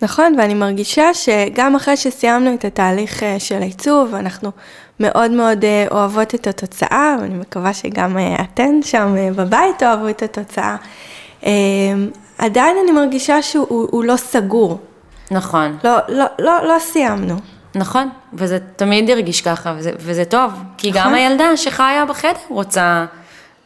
[0.03, 4.51] נכון, ואני מרגישה שגם אחרי שסיימנו את התהליך אה, של העיצוב, אנחנו
[5.01, 10.22] מאוד מאוד אה, אוהבות את התוצאה, ואני מקווה שגם אה, אתן שם בבית אוהבו את
[10.22, 10.76] התוצאה.
[12.38, 14.78] עדיין אני מרגישה שהוא לא סגור.
[15.30, 15.78] נכון.
[15.84, 17.36] לא, לא, לא, לא סיימנו.
[17.74, 21.03] נכון, וזה תמיד הרגיש ככה, וזה, וזה טוב, כי נכון.
[21.03, 23.05] גם הילדה שחיה בחדר רוצה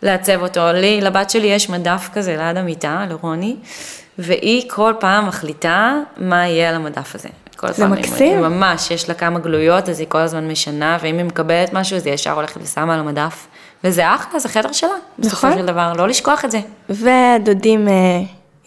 [0.02, 0.60] לעצב אותו.
[0.72, 3.56] לי, לבת שלי יש מדף כזה ליד המיטה, לרוני,
[4.20, 7.28] והיא כל פעם מחליטה מה יהיה על המדף הזה.
[7.68, 8.38] זה פעם מקסים.
[8.38, 11.96] היא, ממש, יש לה כמה גלויות, אז היא כל הזמן משנה, ואם היא מקבלת משהו,
[11.96, 13.46] אז היא ישר הולכת ושמה על המדף.
[13.84, 15.50] וזה אחלה, זה חדר שלה, נכון.
[15.50, 16.60] בסופו של דבר, לא לשכוח את זה.
[16.88, 17.92] והדודים אה,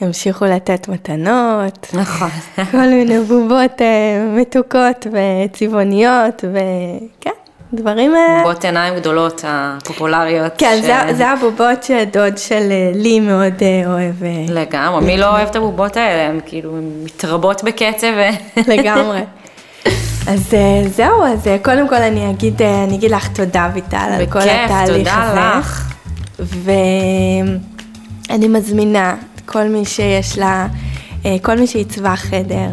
[0.01, 1.87] ימשיכו לתת מתנות.
[1.93, 2.29] נכון.
[2.71, 7.42] כל מיני בובות אה, מתוקות וצבעוניות, וכן.
[7.73, 8.15] דברים...
[8.15, 10.53] אה, בובות עיניים גדולות, הפופולריות.
[10.57, 10.85] כן, ש...
[10.85, 14.15] זה, זה הבובות שדוד של אה, לי מאוד אה, אוהב.
[14.49, 16.29] לגמרי, מי לא אוהב את הבובות האלה?
[16.29, 18.07] הן כאילו מתרבות בקצב.
[18.73, 19.19] לגמרי.
[20.27, 20.53] אז
[20.95, 24.97] זהו, אז קודם כל אני אגיד, אני אגיד לך תודה, ויטל, על כל התהליך הזה.
[24.97, 25.93] תודה לך.
[28.29, 29.15] ואני מזמינה
[29.45, 30.67] כל מי שיש לה,
[31.41, 32.67] כל מי שעיצבה חדר,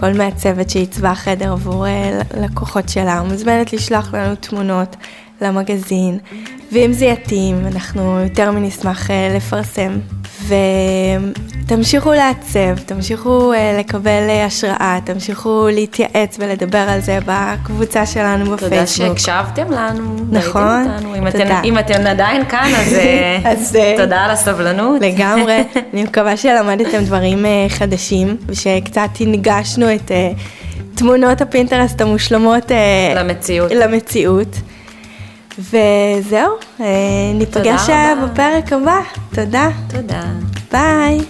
[0.00, 4.96] כל מהצוות שעיצבה חדר עבור אה, לקוחות שלה, מוזמנת לשלוח לנו תמונות
[5.42, 6.18] למגזין,
[6.72, 9.90] ואם זה יתאים, אנחנו יותר מנשמח אה, לפרסם.
[11.64, 18.68] ותמשיכו לעצב, תמשיכו אה, לקבל השראה, תמשיכו להתייעץ ולדבר על זה בקבוצה שלנו בפייסבוק.
[18.68, 20.86] תודה שהקשבתם לנו, נכון,
[21.18, 21.44] אם תודה.
[21.44, 22.96] אתן, אם אתן עדיין כאן, אז,
[23.52, 25.00] אז תודה על הסבלנות.
[25.02, 30.10] לגמרי, אני מקווה שלמדתם דברים חדשים, ושקצת הנגשנו את
[30.94, 32.70] תמונות הפינטרסט המושלמות
[33.16, 33.72] למציאות.
[33.72, 34.56] למציאות.
[35.58, 36.50] וזהו,
[37.34, 37.90] ניפגש
[38.24, 39.00] בפרק הבא.
[39.34, 39.68] תודה.
[39.88, 40.22] תודה.
[40.72, 41.20] ביי.